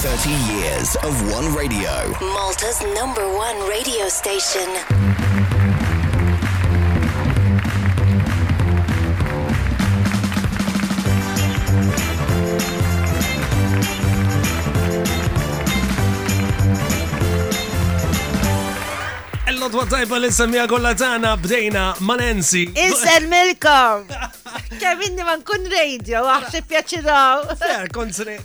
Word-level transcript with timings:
30 0.00 0.30
years 0.62 0.94
of 1.02 1.32
One 1.32 1.52
Radio. 1.56 2.14
Malta's 2.20 2.80
number 2.94 3.26
one 3.36 3.58
radio 3.68 4.06
station. 4.08 4.62
L-lotwa 19.46 19.82
tajba 19.90 20.16
l-insemmijagu 20.18 20.76
l-latana 20.78 21.34
bdejna 21.42 21.84
mal-ensi. 22.00 22.62
Insel 22.86 23.26
milkom! 23.26 23.98
Kemm 24.80 25.00
inni 25.02 25.24
ma 25.24 25.32
nkun 25.40 25.64
radio, 25.72 26.20
għaxi 26.28 26.60
pjaċiraw. 26.68 27.54
Fer, 27.58 27.88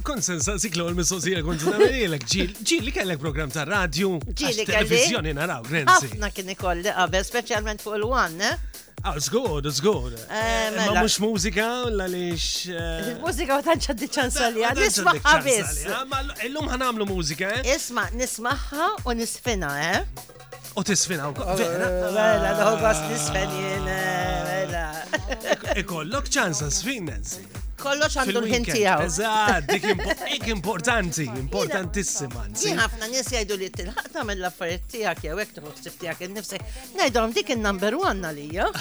konsensa 0.04 0.56
siklu 0.62 0.86
għal 0.88 0.96
missosija 1.02 1.42
kun 1.44 1.58
għal 1.60 1.74
namelilek, 1.76 2.24
ġili 2.64 2.94
kellek 2.96 3.20
program 3.20 3.52
ta' 3.52 3.66
radio. 3.68 4.14
Ġili 4.32 4.64
kellek. 4.64 4.70
Televizjoni 4.72 5.34
naraw, 5.36 5.66
grenzi. 5.68 6.08
Għafna 6.14 6.30
kien 6.32 6.54
ikolli 6.56 6.94
għabbe, 6.94 7.20
specialment 7.28 7.84
fuq 7.84 7.98
il-one, 8.00 8.54
eh? 8.54 8.80
Ah, 9.04 9.18
zgur, 9.20 9.66
zgur. 9.68 10.14
Eh, 10.14 10.70
mela. 10.72 10.94
Ma 10.94 11.04
mux 11.04 11.18
mużika, 11.20 11.66
la 11.92 12.08
lix. 12.08 12.70
Mużika 13.20 13.58
u 13.60 13.66
tanċa 13.66 13.98
diċanza 14.00 14.48
li 14.56 14.64
għad. 14.64 14.80
Nismaħħa 14.80 15.36
bis. 15.44 15.84
Illum 16.48 16.72
ħanamlu 16.72 17.10
mużika, 17.12 17.52
eh? 17.60 17.68
Isma, 17.76 18.08
nismaħħa 18.16 18.90
u 19.04 19.18
nisfina, 19.20 19.76
eh? 19.90 20.40
U 20.76 20.84
tisfina 20.84 21.28
u 21.30 21.34
vera. 21.58 21.88
Vera, 22.10 22.54
daħu 22.58 22.78
għas 22.82 23.02
nisfen 23.12 23.52
jena, 23.60 23.98
vera. 24.48 25.76
Ikollok 25.78 26.30
ċansa 26.34 26.70
sfin, 26.74 27.06
Nancy. 27.12 27.44
Kollox 27.84 28.16
għandu 28.22 28.40
l-ħinti 28.46 28.84
għaw. 28.88 29.02
Eżad, 29.10 29.66
dik 29.68 30.48
importanti, 30.54 31.26
importantissima. 31.42 32.46
ħafna 32.80 33.10
nies 33.12 33.28
jgħidu 33.28 33.58
li 33.60 33.68
t 33.74 33.82
tilħaq 33.84 34.10
tagħmel 34.16 34.40
l-affarijiet 34.46 34.88
t 34.94 35.02
jew 35.28 35.38
hekk 35.42 35.60
tħoss 35.60 35.94
tiegħek 36.00 36.66
Najdu 37.02 37.20
għam 37.20 37.36
dik 37.38 37.54
il 37.58 37.62
number 37.66 38.00
one 38.00 38.26
għalija. 38.32 38.72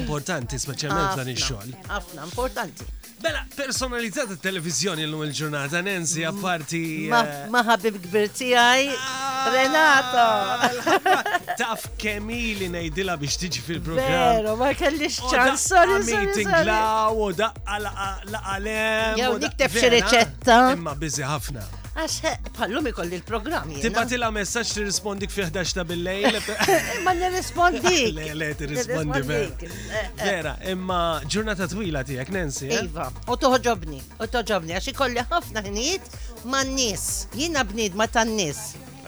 Importanti 0.00 0.58
speċjalment 0.58 1.20
dan 1.22 1.34
ix-xogħol. 1.36 1.76
Għafna, 1.86 2.30
importanti. 2.32 2.92
Bella, 3.24 3.40
personalizzata 3.56 4.34
televizjoni 4.36 5.06
l-lum 5.06 5.22
il-ġurnata, 5.24 5.80
Nancy, 5.84 6.26
apparti. 6.28 6.80
Eh, 7.08 7.36
ma 7.52 7.62
ħabib 7.64 7.94
gbirti 8.04 8.50
għaj, 8.52 8.90
ah! 9.00 9.46
Renato. 9.54 10.98
Taf 11.62 11.86
kemili 12.00 12.68
nejdila 12.74 13.14
biex 13.22 13.38
tiġi 13.40 13.64
fil-program. 13.64 14.26
Vero, 14.34 14.56
ma 14.60 14.68
kellix 14.76 15.16
ċans, 15.30 15.64
sorry, 15.72 16.02
sorry. 16.04 16.26
Meeting 16.26 16.52
law, 16.68 17.16
u 17.16 17.30
daqqa 17.38 17.80
laqalem. 17.86 19.22
Jew 19.22 19.32
dik 19.46 19.56
tefxi 19.64 19.92
reċetta. 19.96 20.60
Imma 20.76 20.92
bizi 21.00 21.24
ħafna. 21.24 21.64
Għax, 21.94 22.40
bħallum 22.56 22.88
eh, 22.88 22.90
ikolli 22.90 23.18
l-programmi. 23.20 23.76
Tibati 23.78 24.16
la 24.18 24.28
messaċ 24.34 24.70
ti 24.74 24.82
rispondik 24.82 25.30
fi 25.30 25.44
11 25.44 25.76
ta' 25.78 25.84
bil-lejl. 25.86 26.38
Eh, 26.54 26.72
eh, 26.74 26.98
ma 27.06 27.12
nirrispondik. 27.14 27.84
Le, 28.16 28.26
le, 28.34 28.48
ti 28.58 28.66
rispondi 28.66 29.20
Vera, 30.18 30.56
imma 30.70 30.98
ġurnata 31.30 31.68
twila 31.70 32.02
tijak, 32.06 32.30
Nancy. 32.34 32.70
Iva, 32.74 33.06
u 33.30 33.36
toħġobni, 33.38 34.00
u 34.22 34.26
toħġobni, 34.34 34.74
għax 34.78 34.90
ikolli 34.94 35.22
ħafna 35.28 35.62
ħniet 35.68 36.10
ma' 36.50 36.62
n-nis. 36.66 37.04
Jina 37.38 37.62
bnid 37.68 37.94
ma' 37.98 38.08
tan-nis. 38.10 38.64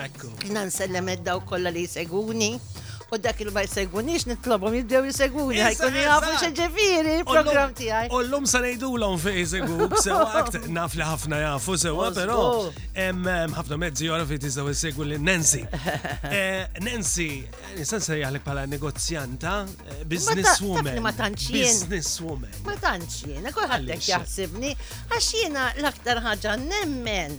Ekku. 0.07 0.31
Jina 0.45 0.63
nsellem 0.71 1.11
id-daw 1.17 1.43
kolla 1.49 1.73
li 1.75 1.87
seguni. 1.91 2.53
U 3.13 3.19
dak 3.23 3.39
il 3.41 3.51
ma 3.55 3.63
jsegwunix 3.63 4.25
nitlobhom 4.27 4.75
jibdew 4.81 5.05
jisegwuni, 5.07 5.61
għajkun 5.63 5.95
jgħafu 5.97 6.31
xeġefiri 6.43 7.11
il-program 7.21 7.75
tiegħi. 7.79 8.09
U 8.11 8.19
llum 8.27 8.47
se 8.51 8.59
ngħidulhom 8.65 9.21
fejn 9.23 9.45
jsegwuk 9.47 9.93
sewa 10.03 10.25
għakt 10.41 10.65
naf 10.75 10.97
li 10.99 11.05
ħafna 11.07 11.39
jgħafu, 11.39 11.77
sewa, 11.85 12.09
pero 12.17 12.39
hemm 12.99 13.29
ħafna 13.55 13.79
mezzi 13.79 14.09
jara 14.09 14.25
fejn 14.27 14.41
tistgħu 14.43 14.75
jsegwu 14.75 15.07
eh, 15.07 15.07
eh, 15.07 15.13
eh, 15.13 15.13
li 15.13 15.19
Nancy. 15.29 16.73
Nancy, 16.89 17.29
nisan 17.79 18.03
se 18.03 18.03
nsejjaħlek 18.03 18.45
pala 18.49 18.65
negozjanta, 18.75 19.53
businesswoman. 20.11 20.99
Ma 21.05 21.15
tantx 21.15 21.55
Businesswoman. 21.57 22.59
Ma 22.67 22.75
tantx 22.83 23.21
jiena, 23.23 23.55
kulħadd 23.55 23.93
jaħsibni 24.03 24.73
għax 25.13 25.31
jiena 25.39 25.69
l-aktar 25.79 26.25
ħagġa 26.27 26.57
nemmen. 26.67 27.39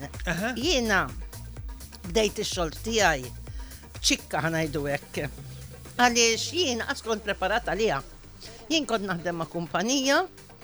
Jiena 0.56 1.04
bdejt 2.08 2.40
ix-xogħol 2.46 2.72
tiegħi 2.88 3.36
ċikka 4.08 4.46
ħanajdu 4.48 4.86
hekk. 4.96 5.44
Għaliex 5.98 6.44
jien 6.54 6.82
għaskont 6.86 7.24
preparat 7.26 7.70
għalija. 7.74 8.02
Jien 8.70 8.86
kont 8.86 9.08
naħdem 9.10 9.40
ma' 9.42 9.48
kumpanija, 9.50 10.20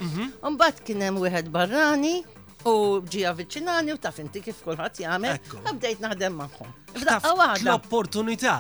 un 0.05 0.11
mhm. 0.11 0.81
kien 0.85 1.01
hemm 1.07 1.21
wieħed 1.25 1.49
barrani, 1.53 2.21
U 2.63 3.01
ġija 3.03 3.33
avvicinani 3.33 3.91
u 3.91 3.97
taf 3.99 4.21
inti 4.23 4.39
kif 4.39 4.61
kulħadd 4.63 5.01
jagħmel, 5.03 5.33
għabdejt 5.67 5.99
naħdem 6.05 6.38
magħhom. 6.39 6.69
F'daqqa 6.95 7.33
waħda. 7.35 7.73
L-opportunità 7.73 8.53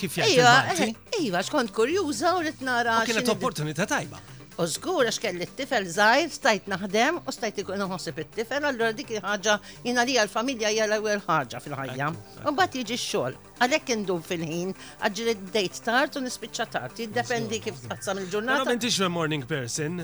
kif 0.00 0.16
jgħid. 0.16 0.38
Iva, 0.38 0.88
iva, 1.20 1.42
xkont 1.44 1.74
kurjuża 1.76 2.32
u 2.38 2.40
rrid 2.46 2.64
nara. 2.64 3.02
Kienet 3.04 3.28
opportunità 3.34 3.84
tajba. 3.84 4.22
U 4.58 4.66
zgur 4.66 5.06
għax 5.06 5.18
kelli 5.22 5.46
t-tifel 5.46 5.86
zaħir, 5.94 6.30
stajt 6.34 6.66
naħdem 6.72 7.20
u 7.22 7.32
stajt 7.32 7.60
ikun 7.62 7.84
uħosib 7.84 8.18
it-tifel, 8.24 8.66
allura 8.66 8.90
dik 8.96 9.12
il 9.14 9.20
ħaġa 9.22 9.54
jina 9.84 10.02
li 10.04 10.16
għal-familja 10.18 10.72
hija 10.74 10.88
l-ewwel 10.88 11.22
fil-ħajja. 11.22 12.08
U 12.50 12.54
mbagħad 12.54 12.76
jiġi 12.80 12.98
xol, 12.98 13.38
xogħol 13.38 13.62
Għalhekk 13.62 13.94
indum 13.94 14.24
fil-ħin, 14.26 14.74
għaġġel 15.04 15.32
id-dejt 15.36 15.80
tard 15.86 16.18
u 16.18 16.24
nispiċċa 16.26 16.68
tard, 16.74 16.98
jiddependi 16.98 17.62
kif 17.68 17.80
tqassam 17.86 18.22
il-ġurnata. 18.24 18.64
Ma 18.66 18.74
m'intix 18.74 19.00
morning 19.12 19.46
person. 19.46 20.00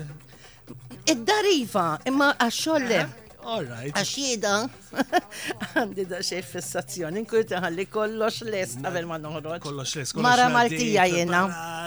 Id-dariva, 1.07 1.87
imma 2.07 2.31
għax-xogħol 2.37 3.26
Alright. 3.47 3.95
Għaxida, 3.95 4.53
għandi 5.79 6.03
da 6.11 6.17
xej 6.19 6.41
fissazzjoni, 6.43 7.21
għalli 7.55 7.85
kollox 7.87 8.41
les 8.43 8.73
għavel 8.83 9.07
ma 9.07 9.15
noħroġ. 9.23 9.61
Kollox 9.63 9.93
les, 10.01 10.11
kollox. 10.11 10.23
Mara 10.25 10.49
Maltija 10.51 11.05
jena. 11.07 11.45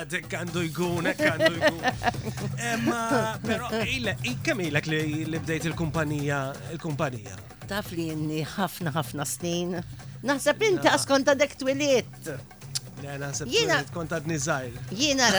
Għandu 0.09 0.63
jgun, 0.71 1.11
għandu 1.15 1.53
jgun. 1.59 1.89
Eh, 2.61 2.77
ma, 2.85 3.39
kemm 4.45 4.61
ilek 4.67 4.87
li 4.93 5.39
bdejt 5.41 5.65
il-kumpanija, 5.71 6.39
il-kumpanija? 6.75 7.37
Taf 7.71 7.89
li 7.97 8.11
jenni 8.11 8.43
ħafna 8.45 8.93
ħafna 8.93 9.25
snin. 9.29 9.77
Naħseb 10.29 10.67
inti 10.69 10.91
għaskont 10.93 11.33
għadek 11.33 11.55
twilit! 11.63 12.21
Le, 13.01 13.17
naħseb 13.23 13.49
twiliet 13.49 13.93
kont 13.97 14.13
Jena, 14.93 15.33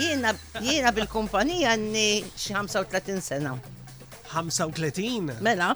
jena, 0.00 0.32
jena 0.64 0.94
bil-kumpanija 0.96 1.76
għanni 1.76 2.08
xi 2.36 2.56
35 2.56 3.20
sena. 3.28 3.54
35. 4.32 5.40
Mela. 5.44 5.72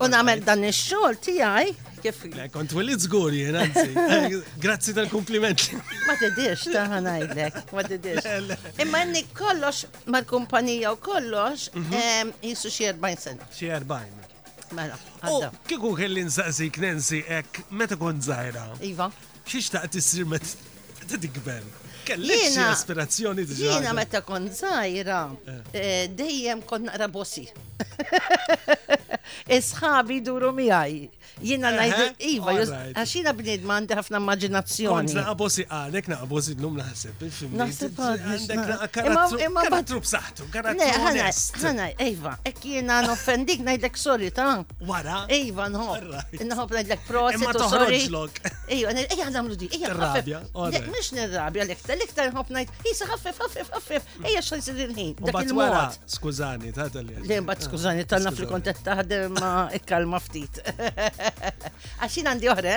U 0.00 0.08
nagħmel 0.12 0.42
dan 0.44 0.64
ix-xogħol 0.68 1.16
tiegħi 1.24 1.72
kif. 2.04 2.18
Kont 2.52 2.74
wilid 2.76 3.00
żgur 3.04 3.34
jena, 3.36 3.62
Grazzi 4.62 4.92
tal-kumpliment. 4.96 5.62
Ma 6.06 6.16
t-dirx 6.20 6.66
ta' 6.74 6.82
ngħidlek, 6.92 7.60
ma 7.76 7.84
t-dirx. 7.86 8.28
Imma 8.84 9.00
jenni 9.04 9.22
kollox 9.38 9.86
mal-kumpanija 10.12 10.92
u 10.96 11.00
kollox 11.02 11.70
mhm. 11.80 12.34
jissu 12.44 12.72
xie 12.72 12.92
40 12.92 13.24
sena. 13.28 13.48
Xie 13.56 13.72
40. 13.72 14.36
Mela, 14.76 14.98
għadda. 15.24 15.52
Kieku 15.70 15.94
kelli 15.96 16.26
nsaqsik 16.28 16.78
Nancy 16.82 17.24
ek, 17.40 17.64
meta 17.70 17.96
kont 18.00 18.24
zaħira? 18.28 18.66
Iva. 18.84 19.08
Xie 19.48 19.62
xtaqt 19.68 20.00
jissir 20.00 20.26
met 20.28 20.52
meta 21.00 21.22
tikber? 21.24 21.66
Kellix 22.06 22.54
aspirazzjoni 22.62 23.44
diġa. 23.48 23.70
Jina 23.72 23.92
meta 23.96 24.20
kon 24.26 24.46
zaħira, 24.58 25.16
eh. 25.50 25.56
eh, 25.58 26.04
dejjem 26.20 26.62
kon 26.68 26.86
naqra 26.86 27.08
bossi. 27.16 27.46
Isħabi 29.58 30.20
duru 30.28 30.52
miħaj. 30.60 31.00
Jina 31.44 31.70
najd, 31.74 32.22
iva, 32.32 32.54
għaxina 32.96 33.32
bnid 33.36 33.64
ma 33.68 33.76
għandi 33.76 33.96
ħafna 33.98 34.18
immaġinazzjoni. 34.22 35.12
Kont 35.12 35.24
għabosi 35.30 35.64
għalek, 35.68 36.08
naqbosi 36.12 36.54
l-lum 36.56 36.78
naħseb. 36.80 37.24
Naħseb 37.60 37.98
għandek 38.00 38.92
karattru 38.92 40.00
saħtu, 40.12 40.46
karattru 40.54 41.08
onest. 41.10 41.58
Għana, 41.60 41.88
iva, 42.08 42.32
ek 42.48 42.62
jina 42.70 43.00
n-offendik 43.04 43.64
najdlek 43.66 44.00
sorry 44.00 44.30
ta' 44.32 44.46
Wara. 44.86 45.18
Iva, 45.32 45.68
nħob. 45.68 46.22
Nħob 46.40 46.72
najdlek 46.78 47.04
proċi. 47.10 47.42
Ma 47.44 47.52
toħroġlok. 47.56 48.40
Iva, 48.78 48.96
ejja 49.04 49.28
namlu 49.36 49.58
di, 49.60 49.68
ejja. 49.76 49.92
Rabja. 49.96 50.40
Mux 50.88 51.12
nirrabja 51.16 51.66
l-ekta, 51.66 51.96
l-ekta 51.98 52.26
nħob 52.30 52.54
najd, 52.56 52.72
jisa 52.88 53.06
ħaffef, 53.10 53.42
ħaffef, 53.42 53.72
ħaffef, 53.76 54.08
ejja 54.30 54.40
xan 54.48 54.64
sidinħin. 54.64 55.12
Bat 55.36 55.52
wara, 55.56 55.84
skużani, 56.16 56.72
ta' 56.76 56.88
tal-li. 56.92 57.18
Lejn 57.26 57.46
bat 57.48 57.60
ah, 57.62 57.66
skużani, 57.68 58.04
tal-na 58.08 58.32
fil-kontet 58.36 58.80
taħdem 58.86 59.36
ma' 59.40 59.68
ikkalma 59.78 60.20
ftit. 60.22 60.62
Għaxin 61.16 62.28
għandi 62.30 62.50
uħre, 62.52 62.74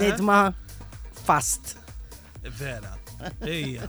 nidma 0.00 0.38
fast. 1.26 1.76
Vera. 2.58 2.92
Ija. 3.48 3.86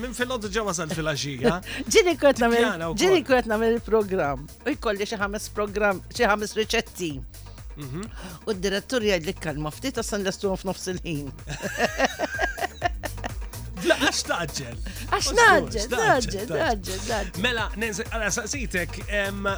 Min 0.00 0.14
fil-loddu 0.16 0.50
ġewa 0.52 0.72
sal 0.74 0.88
fil-axija. 0.94 1.58
Ġini 1.90 2.14
kwetna 2.20 2.48
namel, 2.48 2.88
ġini 3.02 3.20
kwetna 3.26 3.56
namel 3.56 3.76
il-program. 3.78 4.46
U 4.64 4.72
jkolli 4.74 5.06
xaħames 5.10 5.50
program, 5.58 6.00
xaħames 6.16 6.56
riċetti. 6.58 7.12
U 7.78 8.54
d-direttur 8.54 9.04
jgħid 9.06 9.28
li 9.28 9.36
kalma 9.38 9.70
ftit 9.74 10.00
għasan 10.02 10.24
l-estum 10.24 10.56
f'nofs 10.58 10.90
il-ħin. 10.94 12.46
Għax 13.84 14.22
taġġel. 14.28 14.78
Għax 15.12 17.00
Mela, 17.42 17.66
għala 17.74 18.30
saqsitek, 18.34 18.98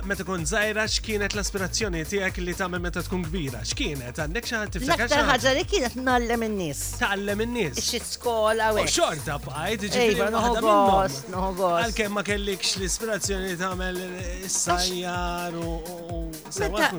meta 0.09 0.27
kun 0.27 0.45
zaħira 0.49 0.85
x'kienet 0.89 1.35
l-aspirazzjoni 1.37 2.03
tiegħek 2.09 2.41
li 2.45 2.55
tagħmel 2.59 2.83
meta 2.85 3.03
tkun 3.07 3.25
kbira? 3.29 3.63
X'kienet? 3.65 4.21
Għandek 4.25 4.49
xi 4.49 4.57
ħadd 4.59 4.77
tiftakar? 4.77 5.15
L-aktar 5.21 5.57
li 5.57 5.65
kienet 5.71 5.97
nallem 6.05 6.45
in-nies. 6.49 6.83
Tallem 7.01 7.45
in-nies. 7.47 7.81
Xi 7.87 8.01
skola 8.05 8.71
u 8.75 8.83
oh, 8.83 8.91
xorta 8.91 9.39
bqajt, 9.45 9.87
ġifieri 9.89 10.29
noħogost, 10.37 11.31
noħogost. 11.33 11.81
Għalkemm 11.87 12.19
ma 12.19 12.25
kellikx 12.31 12.75
l-ispirazzjoni 12.81 13.53
li 13.55 13.59
tagħmel 13.65 14.01
is-sajjar 14.51 15.61
u 15.65 16.27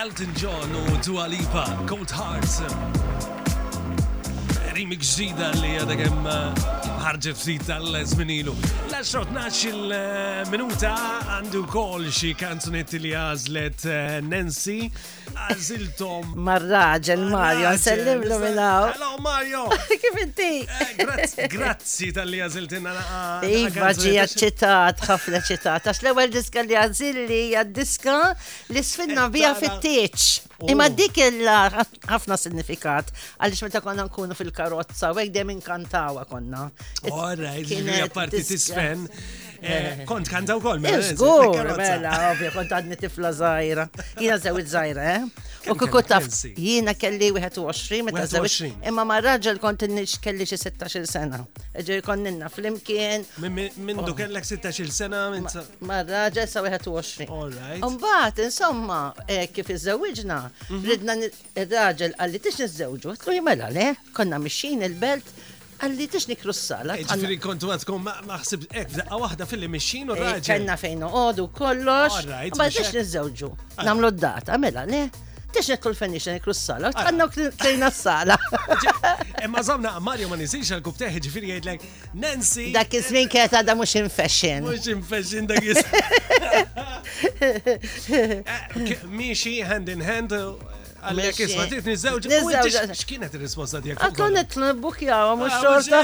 Elton 0.04 0.30
John 0.36 0.74
u 0.88 0.98
Dua 1.06 1.28
Lipa, 1.28 1.78
Cold 1.86 2.10
Hearts. 2.12 2.64
Remix 4.74 5.14
ġida 5.20 5.52
li 5.62 5.76
għadha 5.78 5.98
kemm 6.00 6.26
ħarġi 7.02 7.32
ftit 7.34 7.64
tal 7.68 7.96
zminilu 8.06 8.52
l 8.84 9.22
nax 9.34 9.62
il-minuta 9.70 10.92
għandu 11.36 11.64
kol 11.72 12.04
xi 12.14 12.32
kanzunetti 12.38 13.00
li 13.02 13.14
għazlet 13.18 13.86
eh, 13.88 14.18
Nancy 14.22 14.78
għażiltom. 15.32 16.36
Marraġel 16.46 17.24
Mario, 17.32 17.72
sellimlu 17.82 18.38
minnaw. 18.44 18.92
Hello 18.94 19.14
Mario! 19.24 19.64
Kif 20.04 20.20
inti? 20.26 20.50
Eh, 20.68 21.26
grazzi 21.56 22.12
tal-li 22.16 22.44
għażiltina 22.46 22.94
eh, 23.00 23.50
Iva 23.64 23.94
ġi 23.98 24.16
għacċetat, 24.26 25.02
ħafna 25.10 25.42
ċetat. 25.48 25.90
Għax 25.92 26.04
l-ewwel 26.06 26.36
diska 26.38 26.68
li 26.68 26.78
għazilli 26.84 27.42
għad 27.62 27.76
diska 27.82 28.20
li 28.76 28.86
sfinna 28.86 29.26
bija 29.34 29.56
fit-teċ. 29.58 30.51
Imma 30.70 30.88
dik 30.94 31.16
ħafna 32.08 32.38
sinifikat, 32.38 33.10
għalix 33.42 33.64
meta 33.66 33.82
konna 33.82 34.06
nkunu 34.06 34.38
fil-karozza, 34.38 35.10
u 35.10 35.18
għek 35.22 35.34
demin 35.40 35.62
kantawa 35.66 36.26
konna. 36.30 36.68
Ora, 37.12 37.56
il 37.58 37.68
t 37.70 38.28
tisfen. 38.52 39.08
Eh, 39.64 40.06
kont 40.10 40.26
kanta 40.34 40.56
u 40.58 40.62
kol, 40.62 40.80
mela. 40.80 41.02
Zgur, 41.02 41.56
eh, 41.56 41.78
mela, 41.78 42.14
ovvja, 42.34 42.52
kont 42.56 42.72
għadni 42.74 42.98
tifla 42.98 43.30
zaħira. 43.38 43.86
Jina 44.18 44.38
zewit 44.42 44.70
zaħira, 44.72 45.06
eh? 45.16 45.50
U 45.70 45.76
kuku 45.78 46.02
taf, 46.10 46.26
jina 46.58 46.96
kelli 46.98 47.28
21, 47.36 48.00
meta 48.08 48.24
zewit. 48.26 48.74
Imma 48.90 49.04
ma 49.06 49.20
raġel 49.22 49.60
kont 49.62 49.86
nix 49.94 50.16
kelli 50.24 50.48
xie 50.50 50.58
16 50.58 51.06
sena. 51.06 51.44
Ġeri 51.78 52.02
kon 52.06 52.24
ninna 52.26 52.50
fl-imkien. 52.50 53.28
Minn 53.44 54.02
du 54.02 54.10
oh. 54.16 54.18
kellek 54.18 54.48
16 54.50 54.90
sena, 54.96 55.28
minn 55.36 55.46
Ma 55.86 56.02
raġel 56.08 56.50
sa 56.50 56.64
21. 56.66 57.30
Umbat, 57.86 58.42
insomma, 58.48 59.02
eh, 59.30 59.46
kif 59.54 59.70
iżewġna, 59.78 60.42
mhm. 60.50 60.90
ridna 60.90 61.20
raġel 61.78 62.18
għalli 62.18 62.42
tix 62.48 62.58
niż-żewġu, 62.64 63.14
jimela, 63.38 63.70
le? 63.70 63.92
Konna 64.18 64.42
mixin 64.42 64.82
il-belt, 64.90 65.30
Għalli 65.82 66.06
tix 66.14 66.28
nikru 66.30 66.54
s-sala. 66.54 66.96
Ġifiri 67.10 67.40
kontu 67.42 67.72
għadkom 67.74 68.04
maħsib 68.30 68.68
ek, 68.70 68.92
daqqa 69.00 69.18
wahda 69.24 69.48
fil-li 69.50 69.70
mixin 69.72 70.12
u 70.14 70.18
raġel. 70.18 70.44
Kenna 70.46 70.76
fejn 70.78 71.04
uqodu 71.08 71.48
kollox. 71.58 72.20
Ma 72.60 72.68
tix 72.70 72.92
nizzewġu. 72.94 73.50
Ah. 73.80 73.86
Namlu 73.90 74.12
d-data, 74.14 74.60
mela, 74.62 74.84
le? 74.86 75.08
Tix 75.52 75.72
nikru 75.74 75.90
l-fenixen 75.96 76.38
nikru 76.38 76.54
s-sala. 76.54 76.92
Ah. 76.94 77.08
Għanna 77.08 77.28
klejna 77.58 77.90
s-sala. 77.90 78.38
Imma 79.42 79.64
zamna 79.66 79.96
Mario 80.06 80.30
ma 80.30 80.38
nisix 80.40 80.70
għal-kub 80.76 81.00
teħi 81.02 81.24
ġifiri 81.26 81.56
għajdlek. 81.56 81.88
Nancy. 82.22 82.68
Dak 82.78 82.94
izmin 83.02 83.32
keta 83.34 83.64
da 83.66 83.74
mux 83.80 83.96
in 84.04 84.12
fashion. 84.20 84.68
Mux 84.70 84.86
in 84.94 85.02
fashion 85.02 85.50
dak 85.50 85.66
izmin. 85.66 86.12
Eh, 87.42 88.94
miexi 89.10 89.60
hand 89.66 89.90
in 89.90 90.02
hand. 90.02 90.34
Għallek 91.02 91.38
isma, 91.48 91.64
titni 91.70 91.96
zewġ. 91.98 92.28
X'kienet 92.94 93.34
il-risposta 93.38 93.80
tiegħek? 93.82 94.04
Għakon 94.06 94.36
it-tnibbu 94.44 94.92
kjawa, 95.00 95.50
xorta. 95.58 96.04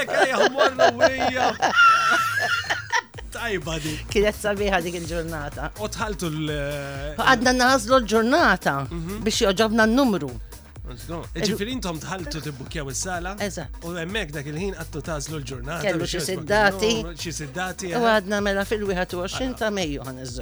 Tajba 3.37 3.75
di. 3.83 3.91
Kienet 4.09 4.37
sabiħa 4.39 4.79
dik 4.85 4.97
il-ġurnata. 5.03 5.69
U 5.85 5.89
tħaltu 5.93 6.31
l- 6.31 7.15
Għadna 7.21 7.53
nazlu 7.59 7.99
l-ġurnata 7.99 8.77
mhm. 8.89 9.21
biex 9.25 9.43
joġobna 9.45 9.85
n-numru. 9.85 10.31
Ġifiri 11.35 11.73
intom 11.75 11.97
tħaltu 11.99 12.41
t-bukja 12.45 12.85
u 12.87 12.93
s 12.93 13.01
sala 13.03 13.33
U 13.83 13.91
emmek 13.99 14.31
dak 14.33 14.47
il-ħin 14.47 14.73
għattu 14.79 15.01
tazlu 15.03 15.41
l-ġurnata. 15.41 15.83
Kellu 15.85 16.07
xie 16.09 16.21
siddati. 16.23 16.93
Xi 17.13 17.33
siddati. 17.43 17.91
Eh? 17.91 17.99
U 17.99 18.07
għadna 18.07 18.41
mela 18.41 18.63
fil 18.65 18.87
wihat 18.87 19.13
u 19.13 19.21
għaxin 19.25 19.53
ta' 19.59 19.69
Mejju 19.75 20.07
għan 20.07 20.23
iż 20.25 20.39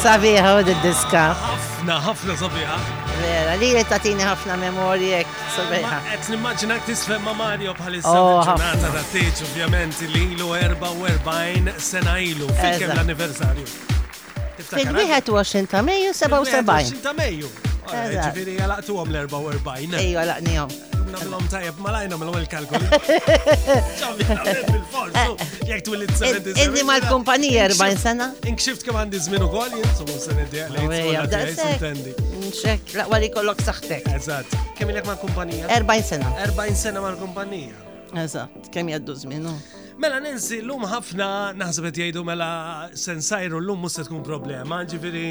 sabiħa 0.00 0.52
u 0.56 0.60
d-diska. 0.64 1.22
Ħafna, 1.36 1.96
ħafna 2.00 2.36
sabiħa. 2.40 2.76
Vera, 3.20 3.54
li 3.60 3.68
li 3.76 3.82
tatini 3.88 4.24
ħafna 4.24 4.56
memorija 4.64 5.18
sabiħa. 5.56 5.98
Għet 6.14 6.62
k-tisfe 6.70 7.18
ma 7.20 7.34
Mario 7.36 7.74
bħalissa 7.76 8.14
oh, 8.16 8.40
ġurnata 8.48 8.92
ta' 8.96 9.04
teċ, 9.12 9.42
ovvijament, 9.50 10.00
li 10.14 10.22
ilu 10.36 10.48
44 10.54 11.76
sena 11.84 12.16
ilu, 12.24 12.48
fikem 12.62 12.90
l-anniversarju. 12.90 13.68
Fil-21 14.60 15.64
eh? 15.64 15.68
ta' 15.72 15.82
meju, 15.84 16.14
77. 16.14 16.96
21 16.96 17.04
ta' 17.04 17.16
meju. 17.20 17.52
Ġifiri, 17.90 18.56
għalaqtu 18.64 18.96
għom 19.02 19.14
l-44. 19.18 20.00
Ejju, 20.04 20.22
għalaqni 20.24 20.56
għom. 20.64 20.98
Namlom 21.10 21.42
tajab 21.50 21.74
malajna 21.84 22.14
mal 22.20 22.28
għal 22.38 22.46
kalkoli. 22.50 22.88
Jek 25.66 25.82
tu 25.86 25.90
40 25.98 27.76
sena. 28.00 28.26
Inkxift 28.50 28.82
kem 28.86 28.94
għandi 29.02 29.18
kollok 33.34 33.58
saħtek. 33.66 34.02
Eżat. 34.14 34.48
Kem 34.78 34.86
il 34.94 34.98
40 35.02 36.10
sena. 36.12 36.26
40 36.46 36.82
sena 36.84 36.98
Eżat, 38.24 38.52
kem 38.74 38.84
jaddu 38.94 39.12
Mela 40.00 40.16
ninsi 40.18 40.56
l-lum 40.64 40.82
ħafna 40.88 41.26
naħseb 41.60 41.84
qed 41.90 41.98
jgħidu 42.00 42.22
mela 42.26 42.88
sensajru 42.96 43.60
l-lum 43.60 43.84
mhux 43.84 43.92
se 43.98 44.02
tkun 44.08 44.22
problema. 44.26 44.80
Ġifieri 44.88 45.28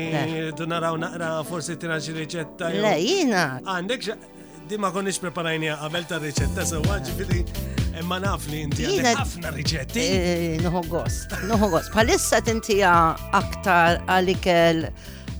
naraw 0.69 0.93
naqra 1.01 1.31
forsi 1.49 1.73
tina 1.81 1.97
xi 1.99 2.13
riċetta. 2.15 2.63
Le 2.77 2.93
jiena. 3.01 3.47
Għandek 3.65 4.01
di 4.69 4.77
ma 4.83 4.91
konniex 4.93 5.17
preparajni 5.23 5.69
għabel 5.73 6.03
ta' 6.05 6.17
riċetta, 6.21 6.61
so 6.69 6.79
għagġifiri, 6.85 7.39
imma 7.97 8.19
naf 8.21 8.43
li 8.51 8.59
inti 8.67 8.83
għafna 8.85 9.13
ħafna 9.17 9.51
riċetti. 9.55 10.01
Eh, 10.01 10.25
eh, 10.25 10.51
nħu 10.61 10.83
gost, 10.91 11.33
nħu 11.49 11.69
gost. 11.73 11.89
Palissa 11.95 12.37
tinti 12.45 12.77
aktar 12.85 13.97
għalikel 14.13 14.83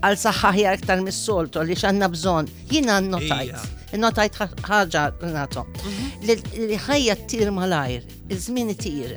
għal 0.02 0.16
saħħaħjar 0.24 0.78
aktar 0.80 1.04
mis-soltu 1.06 1.62
li 1.68 1.78
xanna 1.78 2.08
bżon. 2.10 2.50
Jina 2.74 2.98
notajt, 3.06 3.94
notajt 4.02 4.40
ħagġa 4.66 5.04
nato. 5.36 5.62
Mhm. 5.78 6.26
Li 6.72 6.80
ħajja 6.88 7.16
t-tir 7.22 7.54
malajr, 7.54 8.10
iż-żmien 8.34 8.74
t-tir. 8.74 9.14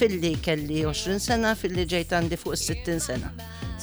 Fil-li 0.00 0.38
kelli 0.40 0.86
20 0.88 1.20
sena, 1.28 1.52
fil-li 1.54 1.84
ġejt 1.92 2.16
għandi 2.20 2.40
fuq 2.40 2.56
60 2.56 2.98
sena 3.12 3.34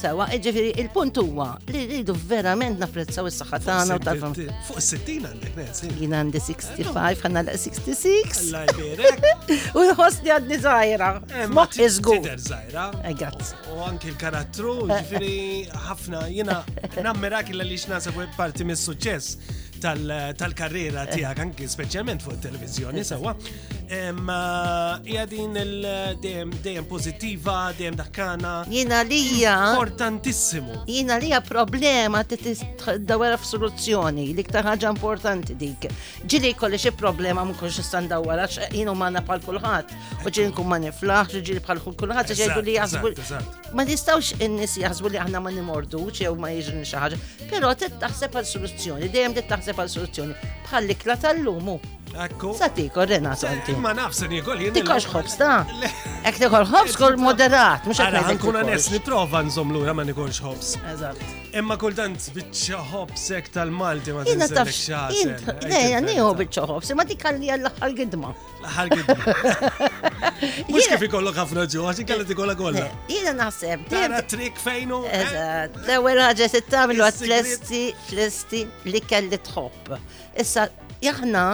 sewa, 0.02 0.26
iġifiri, 0.34 0.72
il-punt 0.82 1.18
huwa 1.20 1.48
li 1.70 1.82
rridu 1.88 2.14
verament 2.28 2.78
naprezzaw 2.82 3.28
is-saħħa 3.30 3.60
tagħna 3.66 3.98
u 3.98 4.02
tal-fam. 4.02 4.34
Fuq 4.66 4.82
60 4.88 5.26
għandek, 5.28 5.82
Jien 6.02 6.14
għandi 6.18 6.42
65, 6.48 6.90
eh, 6.90 7.10
ħanna 7.22 7.44
l 7.46 7.62
66. 7.62 8.42
U 9.78 9.86
jħossni 9.90 10.34
għadni 10.34 10.60
zaħira. 10.64 11.10
Eh, 11.30 11.48
ma 11.54 11.66
tiżgu. 11.70 12.18
Eh, 12.26 13.26
u 13.74 13.80
anki 13.88 14.12
l-karattru, 14.14 14.76
ġifiri, 14.90 15.40
ħafna, 15.88 16.26
jina 16.32 16.62
nammirak 17.02 17.52
illa 17.54 17.64
li 17.66 17.78
xnasa 17.78 18.12
parti 18.38 18.64
mis-suċċess 18.68 19.60
tal-karriera 19.82 21.06
tiegħek 21.10 21.40
anki 21.42 21.66
speċjalment 21.66 22.22
fuq 22.22 22.36
il 22.36 22.42
televiżjoni 22.48 23.02
sewa. 23.04 23.32
Eh, 23.92 24.12
hija 25.04 25.24
din 25.30 25.54
il-dejjem 25.60 26.50
dejjem 26.64 26.84
pożittiva, 26.88 27.56
dejjem 27.78 27.96
dakkana. 27.96 28.52
Jiena 28.70 29.02
lija. 29.02 29.56
Importantissimu. 29.72 30.72
li 30.88 31.06
lija 31.20 31.40
problema 31.40 32.24
dawra 32.98 33.36
f'soluzzjoni, 33.36 34.24
l 34.30 34.36
li 34.40 34.44
ħaġa 34.48 34.88
importanti 34.94 35.52
dik. 35.54 35.90
Ġili 36.26 36.54
kolli 36.56 36.78
xi 36.80 36.90
problema 36.96 37.44
ma 37.44 37.52
nkunx 37.52 37.76
nista' 37.82 38.00
ndawwar 38.06 38.38
għax 38.46 38.96
manna 38.96 39.20
bħal 39.20 39.40
kulħadd. 39.44 39.88
U 40.24 40.28
ġili 40.30 40.48
nkun 40.54 40.66
ma 40.70 40.78
niflaħ, 40.80 41.36
ġili 41.44 41.60
bħal 41.60 41.84
xe 41.84 42.40
ġili 42.40 42.64
li 42.64 42.78
jazbu. 42.78 43.12
Ma 43.74 43.84
nistawx 43.84 44.40
in-nies 44.40 44.78
jaħsbu 44.80 45.08
li 45.12 45.18
aħna 45.20 45.36
ma 45.40 45.50
xe 45.52 46.24
jew 46.24 46.32
ma 46.36 46.48
jiġri 46.48 46.80
xaħġa. 46.80 47.24
ħaġa, 47.44 47.48
però 47.52 47.76
taħseb 47.76 48.40
għal 48.40 48.46
soluzzjoni, 48.54 49.08
dejjem 49.12 49.36
taħseb 49.48 49.76
għal 49.80 49.88
soluzzjoni. 50.00 50.34
Bħal 50.68 50.84
l-ikla 50.88 51.16
tal-lumu. 51.20 51.82
Ekku. 52.14 52.54
rena 53.08 53.34
santi. 53.36 53.72
Ma 53.80 53.94
nafse 53.96 54.28
nikol 54.28 54.58
jien. 54.60 54.72
Tikox 54.74 55.06
ħobs 55.08 55.36
ta' 55.40 55.64
Ek 56.28 56.36
tikol 56.38 56.64
ħobs 56.68 56.96
kol 56.98 57.16
moderat. 57.16 57.86
Mux 57.88 57.98
għara. 58.04 58.20
Għankun 58.32 58.58
għanes 58.60 58.88
niprofa 58.92 59.40
nżom 59.48 59.70
l-ura 59.72 59.94
ma 59.96 60.04
nikolx 60.04 60.42
ħobs. 60.44 60.74
Eżatt. 60.92 61.22
Imma 61.56 61.76
kultant 61.80 62.28
bitċa 62.36 62.80
ħobs 62.92 63.24
ek 63.38 63.48
tal-Malti 63.54 64.12
ma 64.12 64.26
t-nżelek 64.28 64.76
xaħsel. 64.76 65.64
Ejja, 65.70 66.02
niħu 66.04 66.28
bitċa 66.42 66.66
ħobs. 66.68 66.92
Ma 67.00 67.06
ti 67.08 67.16
kalli 67.16 67.50
għall-ħal 67.56 67.96
gidma. 68.02 68.34
L-ħal 68.60 68.92
gidma. 68.92 69.34
Mux 70.70 70.88
kif 70.92 71.04
ikollok 71.08 71.36
ħafna 71.42 71.64
ġu, 71.72 71.82
għaxin 71.88 72.08
kalli 72.12 72.28
tikolla 72.28 72.56
kolla. 72.60 72.86
Jina 73.10 73.32
naħseb. 73.40 73.84
Tara 73.92 74.20
trik 74.28 74.60
fejnu. 74.60 75.02
Eh? 75.08 75.22
Eżatt. 75.26 75.80
L-ewel 75.86 76.22
ħagġa 76.26 76.50
t-tamlu 76.58 77.04
għat 77.08 77.20
flesti, 77.26 77.84
flesti 78.10 78.64
li 78.90 79.00
kelli 79.12 79.40
tħobb. 79.48 79.92
Issa, 80.40 80.68
jahna 81.04 81.46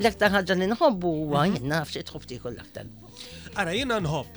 l-aktar 0.00 0.30
ħagġa 0.32 0.56
li 0.60 0.66
nħobbu 0.74 1.10
huwa 1.24 1.46
mhm. 1.46 1.58
jenna 1.58 1.78
fxie 1.86 2.04
tħobb 2.08 2.28
tikol 2.30 2.54
l-aktar. 2.56 2.88
Ara, 3.56 3.72
jena 3.72 3.96
nħobb, 4.04 4.34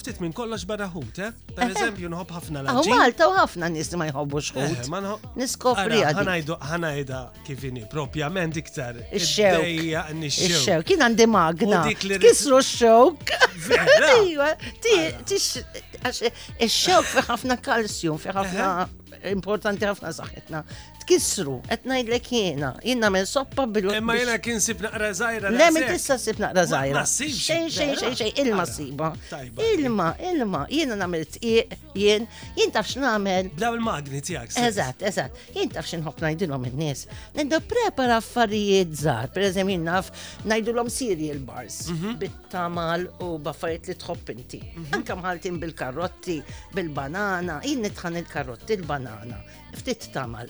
ftit 0.00 0.20
minn 0.24 0.32
kollox 0.32 0.62
barra 0.64 0.86
ħut, 0.88 1.18
eh? 1.20 1.34
per 1.52 1.66
eżempju 1.74 2.08
nħobb 2.08 2.30
ħafna 2.32 2.62
l 2.62 2.76
Malta 2.94 3.26
u 3.28 3.34
ħafna 3.36 3.68
nis 3.74 3.90
li 3.92 3.98
ma 4.00 4.06
jħobbux 4.08 4.54
ħut. 4.56 4.88
Niskopri 5.36 6.00
għadi. 6.08 6.56
ħanajda 6.72 7.20
kifini, 7.44 7.84
propjament 7.92 8.56
iktar. 8.62 9.02
ix 9.10 9.28
xew 9.34 9.60
Ix-xewk, 10.34 10.94
jien 10.94 11.04
għandi 11.04 11.28
magna. 11.28 11.84
Kisru 12.24 12.60
x-xewk. 12.64 13.36
Ix-xewk 16.64 17.08
fi 17.14 17.22
ħafna 17.30 17.54
kalsjum, 17.64 18.16
fi 18.20 18.32
ħafna 18.36 18.72
importanti 19.34 19.86
ħafna 19.86 20.10
saħħitna. 20.16 20.60
Tkissru, 21.04 21.58
qed 21.68 21.86
ngħidlek 21.88 22.28
jiena, 22.32 22.70
jien 22.84 23.00
nagħmel 23.02 23.26
soppa 23.28 23.66
bil 23.70 23.90
Imma 23.92 24.14
jiena 24.18 24.36
kien 24.42 24.60
sib 24.64 24.82
naqra 24.84 25.10
żgħira. 25.14 25.50
Le 25.52 25.68
min 25.76 25.86
tista' 25.90 26.16
sib 26.20 26.40
naqra 26.42 26.64
żgħira. 26.70 27.02
Xejn 27.04 27.68
xejn 27.70 27.96
xejn 28.00 28.16
xejn 28.20 28.44
ilma 28.46 28.64
siba. 28.68 29.10
Ilma, 29.68 30.08
ilma, 30.32 30.64
jiena 30.72 30.98
nagħmel 31.02 31.26
tqieq 31.34 31.76
jien, 32.00 32.28
jien 32.58 32.74
tafx 32.74 32.94
x'nagħmel. 32.94 33.52
Bla 33.58 33.72
il-magni 33.76 34.22
tiegħek. 34.30 34.56
Eżatt, 34.64 35.04
eżatt. 35.10 35.44
Jien 35.56 35.68
tafx 35.74 35.92
x'inħobb 35.92 36.24
ngħidilhom 36.24 36.64
in-nies. 36.72 37.06
Nindu 37.36 37.60
prepara 37.68 38.16
affarijiet 38.22 38.94
żgħar, 39.02 39.30
pereżem 39.36 39.74
jien 39.74 39.84
naf 39.90 40.10
ngħidulhom 40.46 40.90
serial 40.92 41.42
bars 41.44 41.82
mhm. 41.92 42.16
bit-tamal 42.22 43.04
u 43.24 43.34
baffariet 43.44 43.88
li 43.92 43.98
tħobb 44.00 44.34
inti. 44.38 44.62
Mhm. 44.70 44.90
Anke 44.96 45.16
mħaltin 45.20 45.60
bil-karotti, 45.60 46.38
bil-banana, 46.74 47.60
jien 47.66 47.84
nitħan 47.84 48.16
il-karotti, 48.22 48.72
il-banana 48.78 49.03
għana. 49.10 49.38
Ftit 49.74 50.06
tamal, 50.14 50.48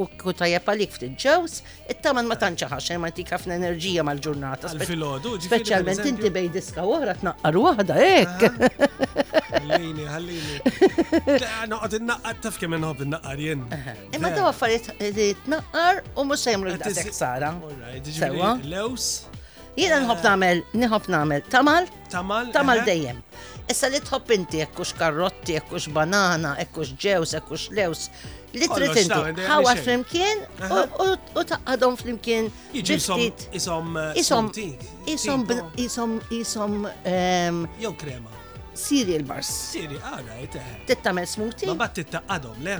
u 0.00 0.06
kutajja 0.20 0.60
palik 0.64 0.92
ftit 0.96 1.14
ġews, 1.20 1.60
it-tamal 1.90 2.26
ma 2.28 2.36
tanċa 2.40 2.68
ħaxem, 2.72 3.00
ma 3.02 3.10
tik 3.14 3.30
ħafna 3.32 3.56
enerġija 3.58 4.04
mal-ġurnata. 4.06 4.72
Fil-ħodu, 4.88 5.34
Specialment 5.46 6.04
inti 6.10 6.30
bej 6.32 6.50
diska 6.54 6.84
uħra 6.86 7.16
tnaqqar 7.22 7.60
wahda, 7.64 7.96
ekk. 8.04 8.44
Ħallini, 9.48 10.04
ħallini. 10.12 10.58
Noqgħod 11.72 11.96
innaqqar 12.02 12.40
taf 12.46 12.60
kemm 12.62 12.76
inħobb 12.82 13.06
innaqqar 13.08 13.42
jien. 13.44 13.64
Imma 14.12 14.32
daw 14.36 14.50
affarijiet 14.52 15.42
tnaqqar 15.46 16.02
u 16.14 16.28
mhux 16.28 16.44
se 16.46 16.54
jemlu 16.56 16.76
daqshekk 16.84 17.16
Sara. 17.16 17.54
Sewa. 18.08 18.58
Lews. 18.66 19.08
Jiena 19.78 20.00
nħobb 20.02 20.20
ah. 20.20 20.28
nagħmel, 20.34 20.62
nħobb 20.84 21.08
nagħmel 21.14 21.48
tamal. 21.54 21.88
Tamal. 22.12 22.52
Tamal 22.56 22.82
dejjem. 22.88 23.24
Issa 23.68 23.90
li 23.92 23.98
tħobb 24.00 24.32
inti 24.32 24.62
jekkux 24.62 24.94
karrotti, 24.96 25.54
jekkux 25.58 25.88
banana, 25.92 26.54
jekkux 26.62 26.92
ġews, 27.02 27.34
jekkux 27.36 27.66
lews, 27.76 28.06
li 28.56 28.64
trid 28.72 29.00
inti. 29.02 29.40
Ħawa 29.44 29.74
flimkien 29.82 30.40
u 30.72 31.42
taqadhom 31.50 31.98
flimkien. 32.00 32.48
Iġiftit. 32.80 33.44
Isom. 33.60 33.90
Eh, 34.00 34.20
Isom. 34.24 34.48
Isom. 35.12 35.44
Isom. 35.84 36.16
Isom. 36.32 36.78
Jew 37.82 37.92
krema. 38.00 38.32
Cereal 38.78 39.26
bars. 39.28 39.50
Cereal, 39.74 40.00
għara, 40.06 40.40
jteħ. 40.46 40.72
Tittamel 40.88 41.26
smoothie. 41.28 41.68
Ma 41.68 41.76
bat 41.84 41.96
tittaqadhom, 42.00 42.62
le? 42.64 42.78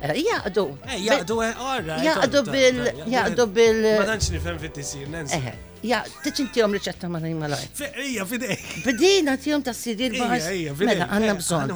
Eh, 0.00 0.18
jaqdu. 0.24 0.66
Eh, 0.88 0.98
jaqdu, 1.04 1.38
għara. 1.46 2.00
Jaqdu 2.08 2.42
bil. 2.50 2.82
Jaqdu 3.12 3.46
bil. 3.60 3.80
Ma 4.00 4.10
danċ 4.16 4.32
nifem 4.34 4.58
fit-tisir, 4.64 5.06
nensi. 5.14 5.38
Ja, 5.84 5.98
tiċintijom 6.24 6.72
riċetta 6.78 7.10
ma 7.12 7.18
najma 7.20 7.48
laj. 7.52 7.64
Ija, 8.06 8.24
fidej. 8.28 8.54
Bidejna 8.86 9.34
tijom 9.36 9.60
ta' 9.66 9.74
sidi 9.76 10.06
l-baħs. 10.08 10.44
Ija, 10.56 10.72
fidej. 10.72 10.94
Mela, 10.94 11.08
għanna 11.12 11.34
bżon. 11.36 11.74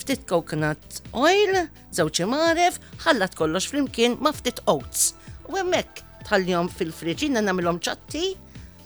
ftit 0.01 0.25
coconut 0.31 1.03
oil, 1.13 1.59
zewċ 1.99 2.23
imaref, 2.25 2.81
ħallat 3.05 3.37
kollox 3.37 3.69
flimkien 3.75 4.17
ma' 4.25 4.33
ftit 4.39 4.65
oats. 4.73 5.11
U 5.53 5.61
emmek 5.61 6.01
tħallihom 6.25 6.73
fil 6.73 6.97
friġina 7.03 7.45
namilom 7.45 7.85
ċatti, 7.85 8.25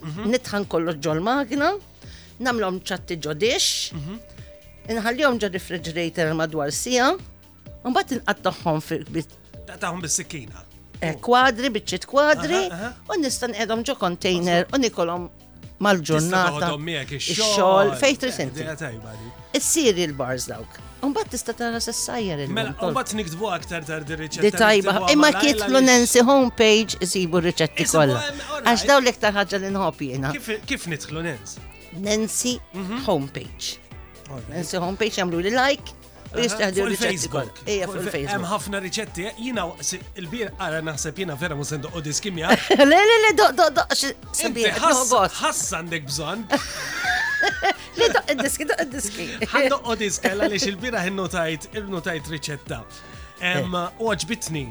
mhm. 0.03 0.27
nitħan 0.35 0.67
kollox 0.75 0.99
ġol 1.07 1.23
magna, 1.31 1.71
namilom 2.43 2.83
ċatti 2.83 3.21
ġodix, 3.23 3.95
mhm 3.95 4.19
inħallihom 4.89 5.39
ġo 5.43 5.49
refrigerator 5.53 6.33
madwar 6.39 6.73
sija, 6.73 7.11
un 7.85 7.95
bat 7.97 8.15
inqattaħħom 8.17 8.81
fil-bit. 8.87 9.37
Taqtaħħom 9.69 10.05
bis-sikkina. 10.05 10.65
Eh, 11.01 11.15
kwadri, 11.25 11.71
biċċiet 11.73 12.07
kwadri, 12.09 12.67
u 13.15 13.21
nistan 13.23 13.55
edhom 13.57 13.85
ġo 13.87 13.95
container, 14.01 14.67
u 14.75 14.81
nikolom 14.83 15.27
mal-ġurnata. 15.81 16.75
Ix-xogħol 17.17 17.95
fejn 18.01 18.21
trid 18.21 18.63
eh, 18.67 19.57
Is-serial 19.57 20.13
bars 20.15 20.45
dawk. 20.49 20.77
bat 21.15 21.31
tista 21.33 21.53
tara 21.57 21.81
s-sajjar 21.81 22.39
il 22.45 22.51
Mela, 22.55 22.73
bat 22.95 23.15
nikdbu 23.17 23.49
aktar 23.51 23.83
tar 23.85 24.05
riċetti 24.05 24.45
Di 24.45 24.51
tajba, 24.53 24.93
imma 25.11 25.33
kiet 25.41 25.65
l-Nancy 25.69 26.21
homepage 26.23 26.99
isibu 27.03 27.41
riċetti 27.43 27.87
kollha. 27.91 28.21
Għax 28.67 28.85
daw 28.87 29.01
l-iktar 29.03 29.33
ħaġa 29.35 29.63
l 29.63 29.71
nħobb 29.75 30.05
jena. 30.13 30.33
Kif 30.69 30.85
nidħlu 30.93 31.25
Nancy? 31.27 31.69
Nancy 32.07 32.59
mhm. 32.79 33.01
homepage. 33.09 33.81
Nsiħom 34.51 34.85
homepage 34.91 35.17
jamlu 35.21 35.41
li 35.43 35.51
like. 35.55 35.95
Jistaħdu 36.31 36.85
l-Facebook. 36.93 37.63
Ija, 37.67 37.89
fil-Facebook. 37.91 38.31
Hemm 38.31 38.47
ħafna 38.47 38.81
riċetti, 38.85 39.25
jina 39.47 39.65
il-bir 40.23 40.53
għara 40.63 40.79
naħseb 40.87 41.17
jina 41.25 41.35
vera 41.39 41.57
mhux 41.59 41.73
sendoq 41.75 41.97
qodis 41.97 42.23
Le, 42.31 42.87
le, 43.03 43.17
le, 43.27 43.31
doq, 43.35 43.55
doq, 43.59 43.75
doq, 43.75 43.95
sabiħ. 44.39 44.79
Ħassan 45.35 45.89
dek 45.91 46.07
id-diski, 47.99 48.69
id-diski. 48.79 49.29
xil-bira 50.69 51.07
riċetta. 52.31 52.85
Eh. 53.41 53.63
U 53.65 54.11
għagġbitni, 54.13 54.67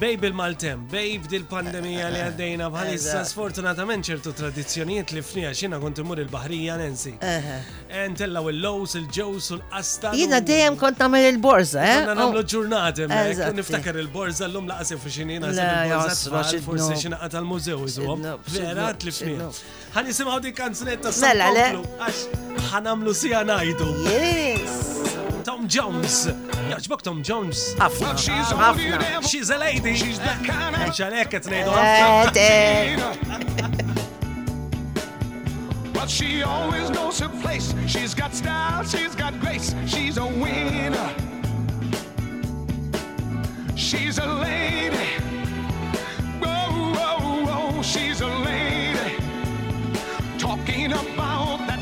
Bej 0.00 0.16
bil-Maltem, 0.22 0.80
bej 0.92 1.18
bdil 1.26 1.42
pandemija 1.50 2.06
li 2.12 2.20
għaddejna 2.24 2.70
bħalissa 2.72 3.20
sfortunatament 3.28 4.06
ċertu 4.08 4.32
tradizzjonijiet 4.38 5.12
li 5.12 5.20
fnija 5.22 5.50
xina 5.54 5.76
kont 5.82 5.98
imur 6.00 6.22
il-Bahrija 6.22 6.78
nensi. 6.80 7.12
Entella 7.20 8.40
u 8.40 8.48
l-lows, 8.48 8.94
il-ġows 8.96 9.50
u 9.52 9.58
l-asta. 9.58 10.14
Jina 10.16 10.40
dejjem 10.40 10.78
kont 10.80 11.02
namel 11.04 11.26
il-borza, 11.34 11.84
eh? 11.84 11.98
Konna 11.98 12.16
namlu 12.16 12.40
oh. 12.40 12.48
ġurnati, 12.48 13.10
niftakar 13.58 14.00
il-borza 14.00 14.48
l-lum 14.48 14.70
laqasif 14.72 15.04
xini 15.04 15.36
Xinina, 15.36 16.62
forse 16.64 16.96
xina 17.02 17.18
għata 17.20 17.42
l-mużew 17.42 17.84
iżu. 17.84 18.16
Vera, 18.54 18.88
li 19.04 19.12
fnija. 19.12 19.50
Għan 19.92 20.08
jisimaw 20.14 20.40
di 20.46 20.54
kanzunetta 20.56 21.12
s-sallala. 21.12 21.72
Mela, 21.74 21.96
għax, 22.08 22.24
għan 22.70 22.88
namlu 22.88 23.12
sija 23.14 23.44
najdu. 23.48 23.92
Yes. 24.08 25.26
Tom 25.42 25.66
Jones. 25.68 25.74
yo, 26.26 26.32
Tom 26.32 26.50
Jones. 26.50 26.54
يعجبك 26.70 27.02
توم 27.02 27.52
She's 28.16 28.50
a 28.50 29.08
lady. 29.08 29.24
شيز 29.26 29.50
ا 29.50 29.56
ليدي 29.56 29.92
مش 30.90 31.00
عليك 31.00 31.32
تنيدو 31.32 31.70
But 35.94 36.08
she 36.08 36.42
always 36.42 36.88
knows 36.90 37.18
her 37.20 37.28
place. 37.42 37.74
She's 37.94 38.14
got 38.14 38.30
style, 38.34 38.82
she's 38.92 39.14
got 39.22 39.38
grace, 39.44 39.74
she's 39.86 40.16
a 40.18 40.26
winner. 40.42 41.10
She's 43.76 44.18
a 44.18 44.26
lady. 44.46 45.10
Oh, 46.42 46.94
oh, 47.08 47.52
oh. 47.56 47.82
she's 47.92 48.20
a 48.20 48.26
lady. 48.50 49.14
Talking 50.38 50.88
about 51.02 51.58
that 51.68 51.80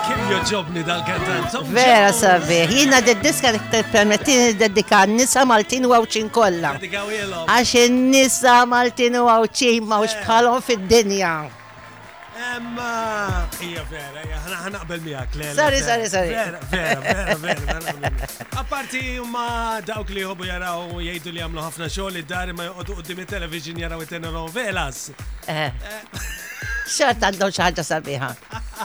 Kim 0.08 0.22
joġobni 0.32 0.82
dal-kantant. 0.88 1.58
Vera 1.76 2.14
sabi, 2.16 2.62
jina 2.72 3.02
d-diska 3.04 3.52
permettini 3.92 4.54
d-dedika 4.56 5.02
nisa 5.12 5.44
Maltin 5.50 5.86
u 5.90 5.94
għawċin 5.98 6.32
kolla. 6.38 6.72
Għax 6.80 7.74
nisa 7.98 8.56
Maltin 8.76 9.20
u 9.20 9.28
għawċin 9.34 9.88
mawx 9.92 10.14
eh. 10.16 10.22
bħalom 10.24 10.62
fid-dinja. 10.70 11.36
Emma! 12.52 13.48
Ija 13.64 13.84
vera, 13.92 14.24
ħana 14.44 14.58
ħana 14.66 14.80
qbel 14.84 15.02
miħak, 15.06 15.36
le. 15.40 15.50
Sari, 15.56 15.80
sari, 15.86 16.08
sari. 16.12 16.32
Vera, 16.36 16.60
vera, 16.70 17.36
vera, 17.40 17.80
vera. 17.86 18.30
Apparti 18.62 19.02
ma 19.34 19.48
dawk 19.86 20.12
li 20.12 20.24
jħobu 20.26 20.50
jaraw 20.50 21.00
jajdu 21.06 21.32
li 21.36 21.44
għamlu 21.46 21.64
ħafna 21.66 21.88
xogħol 21.94 22.20
id-dar 22.24 22.52
ma 22.58 22.66
jgħodu 22.70 22.98
qudiem 23.00 23.22
il-television 23.26 23.80
jaraw 23.86 24.04
it 24.04 24.14
velas. 24.56 25.00
Eh. 25.48 25.70
Eh. 25.70 26.22
Xart 26.92 27.24
għandhom 27.30 27.52
xaħġa 27.56 27.86
sabiħa. 27.90 28.32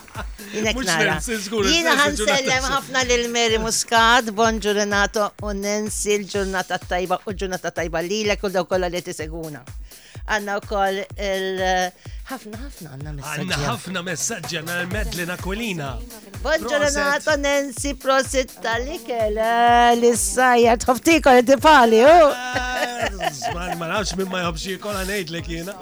Jinek 0.54 0.82
nara. 0.86 1.18
Jina 1.26 1.96
ħansellem 2.04 2.68
ħafna 2.76 3.02
l-Meri 3.06 3.58
Muscat, 3.64 4.30
bon 4.38 4.60
ġurnato 4.62 5.32
u 5.42 5.52
nensi 5.58 6.14
l-ġurnata 6.20 6.78
tajba 6.86 7.18
u 7.26 7.32
ġurnata 7.34 7.74
tajba 7.80 8.04
li 8.06 8.22
l-ek 8.28 8.46
u 8.46 8.52
daw 8.58 8.68
li 8.86 9.02
t-seguna. 9.10 9.64
Għanna 10.26 10.60
u 10.62 10.68
koll 10.70 11.02
il- 11.06 11.64
ħafna 12.26 12.58
ħafna 12.58 12.90
għanna 12.96 13.10
messaġġi. 13.16 13.40
Għanna 13.40 13.58
ħafna 13.66 14.00
messaġġi 14.06 14.56
għanna 14.58 14.76
l-Medlina 14.84 15.36
Kulina. 15.42 15.90
Bonġornata 16.42 17.34
Nancy 17.38 17.92
Prosit 18.02 18.54
tal-ikel 18.64 19.38
l-sajjar 20.00 20.80
tħoftikol 20.82 21.38
id-dipali. 21.44 22.00
Oh. 22.08 22.42
Eh, 22.58 23.72
ma 23.78 23.90
nafx 23.92 24.16
minn 24.18 24.30
ma 24.32 24.40
jħobx 24.42 24.66
jikola 24.72 25.04
nejt 25.08 25.30
li 25.36 25.44
kiena. 25.46 25.78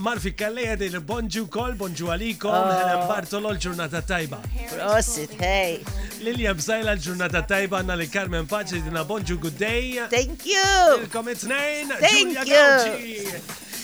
Marfi 0.00 0.32
kalli 0.32 0.64
kalleja 0.64 0.78
din 0.80 0.98
bonġu 1.12 1.44
kol, 1.52 1.76
bonġu 1.84 2.08
għalikom, 2.14 2.56
oh. 2.56 2.80
Helen 2.80 3.04
Bartolo 3.12 3.52
l-ġurnata 3.52 4.00
tajba. 4.14 4.40
Prosit, 4.72 5.36
hej. 5.44 5.82
Lilja 6.24 6.56
bżajla 6.56 6.96
l-ġurnata 6.96 7.44
tajba 7.52 7.82
għanna 7.84 7.98
li 8.00 8.08
Carmen 8.08 8.48
Paċi 8.50 8.80
dina 8.88 9.04
bonġu 9.04 9.36
good 9.44 9.60
day. 9.60 10.00
Thank 10.08 10.48
you. 10.48 10.68
Welcome 10.96 11.28
it's 11.36 11.44
name. 11.44 11.92
Thank 12.00 12.48
you. 12.48 13.26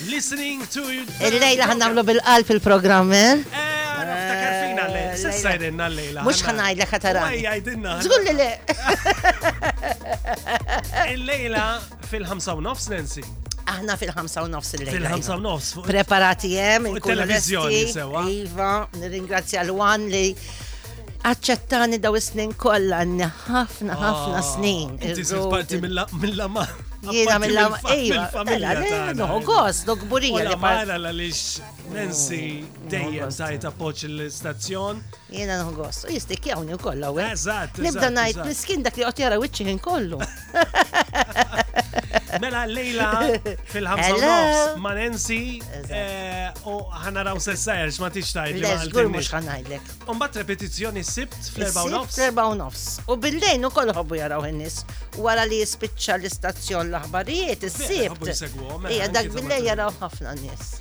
Listening 0.04 0.60
to 0.74 0.82
you. 0.92 1.04
Eh, 1.24 1.30
il-lejla 1.32 1.70
ħannamlu 1.70 2.02
bil-qalb 2.04 2.50
il-programm, 2.52 3.12
eh? 3.16 3.64
Sissa 5.16 5.54
jridna 5.56 5.86
l-lejla. 5.88 6.20
Mux 6.26 6.42
ħanajd 6.44 6.82
l-ħa 6.84 6.98
tara. 7.00 7.22
Ejja 7.32 7.94
Zgulli 8.04 8.34
le. 8.36 8.50
Il-lejla 11.14 11.62
fil-5 12.10 12.58
u 12.58 12.64
nofs, 12.66 12.90
Nancy. 12.92 13.24
Aħna 13.72 13.96
fil-5 13.96 14.36
u 14.44 14.52
nofs 14.52 14.76
il-lejla. 14.76 15.14
Fil-5 15.14 15.38
u 15.38 15.46
nofs. 15.46 15.80
Preparati 15.88 16.52
jem. 16.52 16.90
Eh, 16.90 16.98
Il-televizjoni 16.98 17.86
sewa. 17.90 18.26
Iva, 18.28 18.72
nirringrazzja 19.00 19.64
l-wan 19.64 20.04
li 20.12 20.28
Aċċettani 21.26 21.96
daw 22.02 22.14
is-snin 22.14 22.52
kollha 22.60 23.00
ħafna 23.00 23.96
ħafna 23.98 24.44
ah, 24.44 24.44
snin. 24.52 24.98
Inti 25.00 25.24
parti 25.50 25.80
mill-lama 25.82 26.66
Jiena 27.12 27.38
mill 27.40 27.58
Ejja, 27.92 29.02
noħu 29.14 29.56
dok 29.86 30.06
burija. 30.10 30.56
Mara 30.58 30.96
la 30.98 31.12
lix 31.14 31.60
Nancy 31.94 32.64
dejjem 32.90 33.30
sajt 33.32 33.66
appoċ 33.70 34.06
l-istazzjon. 34.08 35.00
Jiena 35.32 35.60
noħu 35.62 35.76
gos, 35.80 36.04
u 36.10 36.14
jistik 36.14 36.50
jawni 36.52 36.74
u 36.76 36.80
kollu. 36.82 37.12
Eżat. 37.28 37.78
Nibda 37.86 38.10
najt 38.16 38.42
miskin 38.48 38.82
dak 38.86 38.98
li 39.00 39.06
għot 39.08 39.22
jara 39.24 39.40
wicċi 39.42 39.78
kollu. 39.82 40.20
Mela 42.42 42.62
lejla 42.68 43.08
fil-ħamsa 43.74 44.32
ma' 44.82 44.92
Nancy 44.98 45.58
eh, 45.88 46.50
u 46.70 46.76
ħanaraw 47.04 47.38
sessajr 47.42 47.92
x'ma 47.92 48.10
tixtajt. 48.14 48.58
Żgur 48.88 49.10
mhux 49.12 49.30
ħanajlek. 49.34 49.92
Umbat 50.10 50.40
repetizzjoni 50.42 51.04
sibt 51.06 51.38
fl-erba' 51.52 51.86
nofs. 51.94 52.18
Erba' 52.26 52.48
nofs. 52.58 52.88
U 53.10 53.18
bil-lejn 53.22 53.68
ukoll 53.70 53.94
ħobu 53.96 54.18
jaraw 54.20 54.46
in-nies 54.50 54.82
wara 55.22 55.46
li 55.48 55.62
jispiċċa 55.62 56.18
l-istazzjon 56.20 56.90
l-aħbarijiet 56.92 57.68
is-sibt. 57.70 58.26
Eh, 58.26 58.90
Ija 58.98 59.10
dak 59.18 59.30
bil-lejn 59.36 59.70
jaraw 59.70 59.94
ħafna 60.02 60.34
nies. 60.42 60.76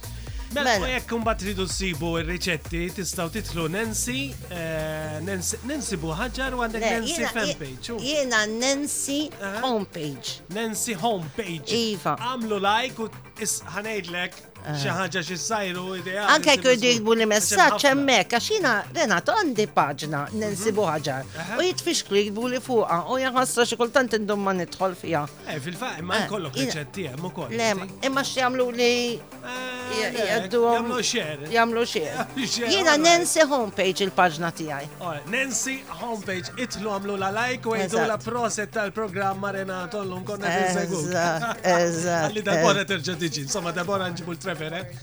Mela. 0.55 0.79
mela, 0.79 0.87
jekk 0.87 1.11
ridu 1.43 1.67
s-sibu 1.67 2.11
il-reċetti, 2.21 2.83
tistaw 2.95 3.27
titlu 3.33 3.65
Nancy 3.73 4.29
eh, 4.47 5.19
Nancy 5.67 5.99
Buħagġar 5.99 6.55
u 6.55 6.61
għandek 6.63 6.85
Nancy 6.87 7.27
fanpage. 7.35 7.97
Jena 8.07 8.45
Nancy 8.55 9.19
eh? 9.27 9.59
homepage. 9.65 10.39
Nancy 10.55 10.95
homepage. 11.03 11.75
Iva. 11.75 12.15
Għamlu 12.23 12.61
like 12.63 13.03
u 13.03 13.09
ħanejdlek 13.43 14.35
eh. 14.35 14.75
xaħġa 14.79 15.21
xissajru 15.27 15.83
ideja. 15.99 16.23
Anke 16.31 16.55
kirdibu 16.63 17.13
li 17.19 17.25
messaċ 17.27 17.83
emmek, 17.91 18.31
għaxina 18.39 18.73
Renato 18.95 19.35
għandi 19.35 19.65
paġna 19.75 20.23
n-nsibu 20.31 20.85
mhm. 20.85 20.91
ħagġar. 20.93 21.59
U 21.59 21.65
jitfixklu 21.67 22.21
jikbu 22.21 22.47
li 22.55 22.61
fuqa 22.63 23.01
u 23.13 23.19
jgħasra 23.21 23.67
xikultant 23.67 24.15
indum 24.19 24.39
ma 24.47 24.55
nidħol 24.61 24.95
fija. 24.97 25.25
Eh, 25.47 25.59
fil 25.61 25.75
fa 25.79 25.93
imma 26.01 26.23
nkollok 26.25 26.55
eh, 26.55 26.63
riċetti 26.69 27.09
hemm 27.11 27.27
ukoll. 27.29 27.51
Le, 27.51 27.73
imma 28.07 28.23
x'jamlu 28.23 28.69
li 28.77 28.93
eh, 29.19 29.99
jgħaddu 30.05 30.63
jagħmlu 30.69 30.99
xer. 31.11 31.45
Jgħamlu 31.51 31.85
xer. 31.91 32.39
Jiena 32.71 32.95
Nancy 33.01 33.43
homepage 33.51 34.03
il-paġna 34.07 34.51
tiegħi. 34.61 34.89
Nancy 35.33 35.77
homepage 35.99 36.55
itlu 36.59 36.93
għamlu 36.95 37.19
la 37.21 37.29
like 37.35 37.67
u 37.69 37.75
jgħidu 37.75 38.05
la 38.07 38.17
proset 38.23 38.71
tal-programma 38.75 39.51
Renato 39.59 40.01
l-lum 40.05 40.23
konna 40.25 40.53
Eżatt, 40.55 41.65
eżatt. 41.65 42.25
Għalli 42.35 42.41
da' 42.45 43.23
diġi, 43.25 43.45
insomma, 43.47 43.71
bora 43.87 44.09
nġibu 44.11 44.35
l-treferet. 44.35 44.97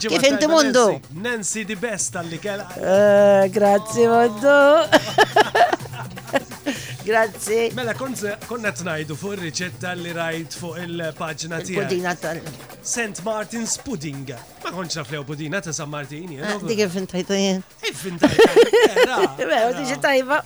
Kif 0.00 0.26
inti 0.26 0.48
mundu? 0.50 0.86
Nancy 1.22 1.64
di 1.64 1.76
best 1.78 2.14
tal-li 2.16 2.38
kela. 2.42 2.66
Eh, 2.76 3.48
Grazie 3.52 4.08
mundu. 4.10 4.58
Grazie. 7.02 7.72
Mela, 7.74 7.96
konna 7.98 8.70
t-najdu 8.70 9.16
fuq 9.18 9.32
il-riċetta 9.36 9.90
li 9.98 10.12
rajt 10.14 10.54
fuq 10.60 10.76
il-pagġna 10.84 11.58
tijak. 11.62 11.80
Pudina 11.88 12.12
tal. 12.18 12.38
St. 12.82 13.22
Martin's 13.26 13.74
Pudding. 13.82 14.30
Ma 14.62 14.70
konċ 14.74 15.00
naflew 15.02 15.24
pudina 15.26 15.58
ta' 15.62 15.74
San 15.74 15.90
Martin. 15.90 16.30
Eh, 16.38 16.46
ah, 16.46 16.62
Dik 16.70 16.84
fintajtu 16.94 17.38
jien. 17.38 17.62
Fintajtu. 17.82 18.66
Mela, 19.50 19.70
diġi 19.80 19.98
tajba. 20.02 20.40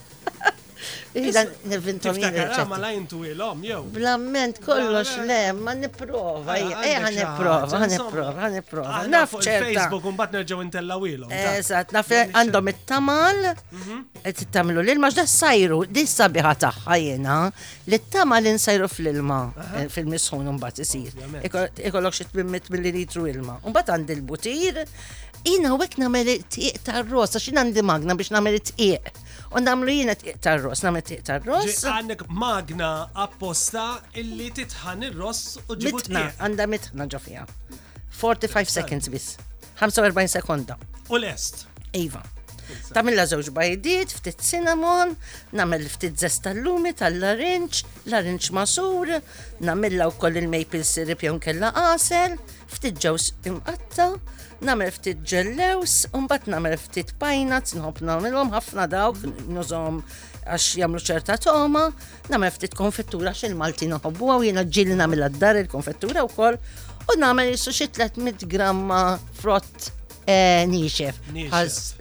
Ila 1.16 1.44
nivintom 1.64 2.16
jena. 2.20 2.64
Ma 2.68 2.76
la 2.78 2.90
jintu 2.92 3.22
il-om, 3.24 3.62
jow. 3.64 3.84
Blamment 3.92 4.58
kollox 4.64 5.14
le, 5.28 5.40
ma 5.56 5.72
niprofa, 5.74 6.56
ah, 6.56 6.84
eħa 6.90 7.12
niprofa, 7.14 7.80
niprofa, 7.92 8.50
niprofa. 8.52 8.94
Ah, 9.00 9.06
naf 9.08 9.32
ċerta. 9.38 9.70
Facebook 9.70 10.08
un 10.10 10.18
bat 10.18 10.34
nerġaw 10.36 10.60
intellaw 10.66 11.06
il-om. 11.08 11.32
Eżat, 11.36 11.94
naf 11.96 12.12
għandhom 12.18 12.70
it-tamal, 12.74 13.40
mhm. 13.72 14.00
it-tamlu 14.32 14.84
l-ilma, 14.84 15.10
ġda 15.16 15.24
sajru, 15.32 15.80
di 15.88 16.04
sabiħa 16.10 16.54
taħħa 16.66 17.00
jena, 17.00 17.38
li 17.88 18.00
t-tamal 18.04 18.50
insajru 18.52 18.90
fl-ilma, 18.92 19.40
eh, 19.72 19.84
fil-misħun 19.96 20.50
un 20.52 20.60
bat 20.60 20.82
isir. 20.84 21.16
Ikollok 21.46 22.18
xit 22.20 22.36
800 22.36 22.72
millilitru 22.76 23.24
ilma. 23.30 23.56
Un 23.64 23.72
bat 23.72 23.88
għand 23.96 24.12
il-butir, 24.18 24.82
jina 25.46 25.72
u 25.72 25.80
għek 25.80 25.96
namel 26.02 26.34
it-tieq 26.36 26.84
tar-rosa, 26.90 27.40
xin 27.40 27.62
għandi 27.62 27.86
magna 27.94 28.18
biex 28.18 28.36
namel 28.36 28.60
it-tieq 28.60 29.24
u 29.54 29.60
namlu 29.62 29.90
jina 29.94 30.14
tiq 30.18 30.38
tar-ross, 30.44 30.82
namlu 30.86 31.00
tiq 31.06 31.22
tar-ross. 31.26 31.82
Għannek 31.92 32.24
magna 32.30 32.88
apposta 33.24 33.88
illi 34.18 34.50
titħan 34.56 35.06
ir-ross 35.10 35.58
u 35.70 35.76
ġibutna. 35.78 36.24
Għanda 36.42 36.66
mitna 36.70 37.06
ġofija. 37.12 37.46
45 38.18 38.72
seconds 38.78 39.10
bis. 39.12 39.34
45 39.78 40.38
sekonda. 40.38 40.78
U 41.12 41.20
lest. 41.22 41.66
Iva. 41.96 42.24
Tamilla 42.90 43.22
żewġ 43.30 43.52
bajdiet, 43.54 44.10
ftit 44.16 44.40
cinnamon, 44.42 45.12
namel 45.54 45.84
ftit 45.86 46.16
zest 46.18 46.42
tal-lumi 46.48 46.90
tal-larinċ, 46.98 47.84
larinċ 48.10 48.48
masur, 48.56 49.12
namilla 49.62 50.08
u 50.10 50.14
koll 50.18 50.40
il-maple 50.42 50.82
syrup 50.82 51.22
jew 51.22 51.36
kella 51.44 51.70
qasel, 51.76 52.34
ftit 52.74 52.98
ġews 53.04 53.28
imqatta, 53.46 54.08
namel 54.64 54.90
ftit 54.94 55.20
ġellews, 55.26 56.06
unbat 56.16 56.46
namel 56.48 56.76
ftit 56.80 57.12
pajnat, 57.20 57.74
nħob 57.76 58.00
namilom 58.08 58.52
ħafna 58.54 58.86
dawk, 58.88 59.20
nużom 59.48 60.00
għax 60.46 60.78
jamlu 60.80 61.00
ċerta 61.02 61.36
toma, 61.42 61.88
namel 62.32 62.52
ftit 62.54 62.74
konfettura 62.76 63.34
xil 63.34 63.56
Malti 63.58 63.88
naħobbu 63.90 64.30
għaw 64.32 64.46
jena 64.48 64.64
ġilli 64.64 64.96
namel 64.96 65.26
għaddar 65.28 65.60
il-konfettura 65.64 66.24
u 66.24 66.30
koll, 66.32 66.56
u 67.12 67.18
namel 67.20 67.52
jissu 67.52 67.74
xie 67.74 67.90
300 67.92 68.46
gramma 68.48 69.04
frott 69.40 69.90
Eh, 70.28 70.64
Nixef, 70.66 71.14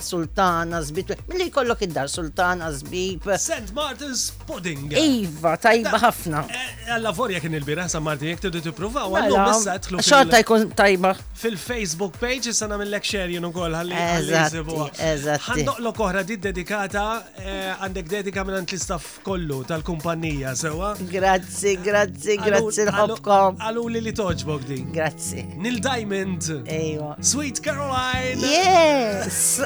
Sultana 0.02 0.82
Zbib, 0.82 1.12
mill-li 1.30 1.52
kollok 1.52 1.82
id-dar 1.86 2.08
Sultana 2.10 2.72
Zbib. 2.74 3.22
St. 3.38 3.70
Martin's 3.78 4.24
Pudding. 4.50 4.90
Iva, 4.98 5.52
tajba 5.62 6.00
ħafna. 6.02 6.42
Eh, 6.50 6.90
alla 6.98 7.12
forja 7.14 7.38
kien 7.44 7.54
il-bira, 7.60 7.86
St. 7.88 8.02
Martin, 8.02 8.32
jek 8.34 8.42
tibdu 8.48 8.64
t-prova, 8.66 9.04
mela, 9.14 9.28
għallu 9.28 9.44
missa 9.52 9.76
tħlu. 9.78 10.02
Xorta 10.02 10.40
jkun 10.42 10.66
tajba. 10.74 11.12
Fil-Facebook 11.44 12.18
page, 12.18 12.50
issa 12.56 12.66
namil 12.72 12.90
lecture 12.96 13.28
jenu 13.30 13.52
kol, 13.54 13.78
għalli. 13.78 14.02
Eżat, 14.18 15.00
eżat. 15.06 15.46
Għandoqlo 15.52 16.26
di 16.32 16.40
dedikata, 16.48 17.06
eh, 17.38 17.76
għandek 17.78 18.10
dedika 18.16 18.44
minn 18.44 18.64
l-istaff 18.64 19.20
kollu 19.22 19.62
tal-kumpanija, 19.70 20.56
sewa. 20.58 20.96
Grazzi, 21.14 21.78
grazzi, 21.78 22.40
grazzi 22.42 22.90
l-ħobkom. 22.90 23.62
Għallu 23.62 23.88
li 23.94 24.02
li 24.02 24.14
toġbok 24.18 24.66
di. 24.66 24.82
Grazzi. 24.98 25.46
Nil 25.62 25.78
Diamond. 25.78 26.64
Ejwa. 26.66 27.16
Sweet 27.22 27.62
Caroline. 27.62 28.15
mine. 28.16 28.38
Yes. 28.40 29.60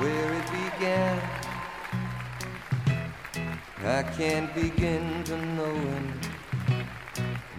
Where 0.00 0.32
it 0.38 0.46
began, 0.62 1.20
I 3.84 4.02
can't 4.16 4.52
begin 4.54 5.24
to 5.24 5.36
know 5.56 5.76
it. 5.96 6.18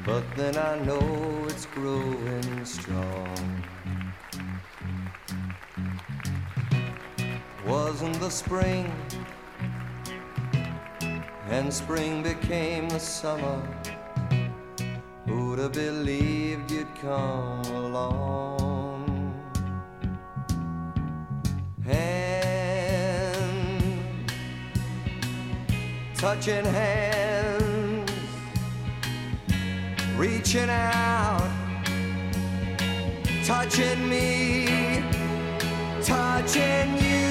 But 0.04 0.24
then 0.36 0.58
I 0.58 0.80
know 0.84 1.46
it's 1.46 1.68
growing 1.68 2.66
strong. 2.66 3.48
Wasn't 7.68 8.20
the 8.26 8.30
spring, 8.32 8.92
and 11.50 11.72
spring 11.72 12.24
became 12.24 12.90
the 12.90 12.98
summer. 13.00 13.62
Who'd 15.28 15.60
have 15.60 15.74
believed 15.74 16.72
you'd 16.72 16.88
come 17.00 17.62
along? 17.66 19.00
Hands, 21.86 23.30
touching 26.16 26.66
hands, 26.66 28.04
reaching 30.18 30.72
out, 30.72 31.48
touching 33.46 34.10
me, 34.10 35.04
touching 36.04 36.98
you. 36.98 37.31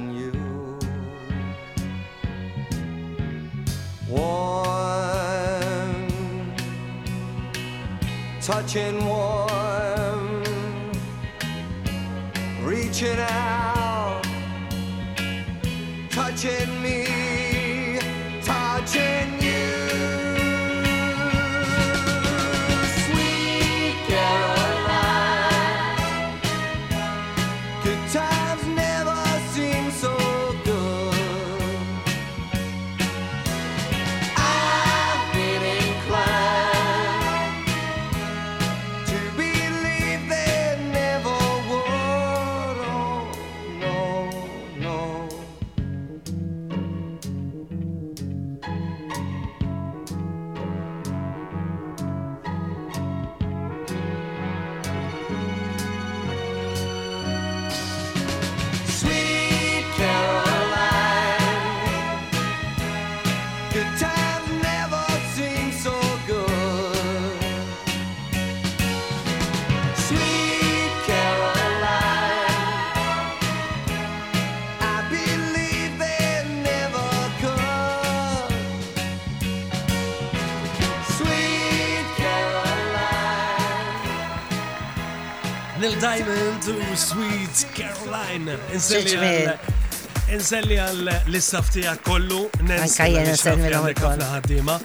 warm, 4.11 6.51
touching 8.41 9.05
warm, 9.05 10.43
reaching 12.63 13.19
out, 13.19 14.21
touching 16.11 16.81
me. 16.83 17.00
Diamond 86.01 86.63
u 86.65 86.73
Sweet 86.97 87.57
Caroline. 87.77 88.55
Inselli 88.73 89.13
għal. 89.21 89.51
Inselli 90.33 90.77
għal 90.81 91.11
l-istaf 91.29 91.67
tijak 91.75 92.01
kollu. 92.07 92.39
Anka 92.73 93.05
jena 93.05 93.35
selmi 93.37 93.69
l-ħaddima. 93.69 94.79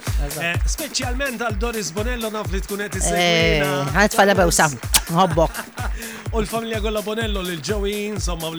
Specialment 0.68 1.40
għal 1.46 1.56
Doris 1.62 1.88
Bonello 1.96 2.28
naf 2.34 2.52
li 2.52 2.60
tkunet 2.66 3.00
is-sejmina. 3.00 3.70
Eh, 3.78 3.96
Għant 4.02 4.18
fada 4.18 4.50
sam. 4.52 4.76
Hobbok. 5.08 5.64
U 6.36 6.42
l-familja 6.44 6.82
Golla 6.84 7.00
Bonello 7.00 7.40
l-ġowi, 7.46 7.94
insomma, 8.12 8.52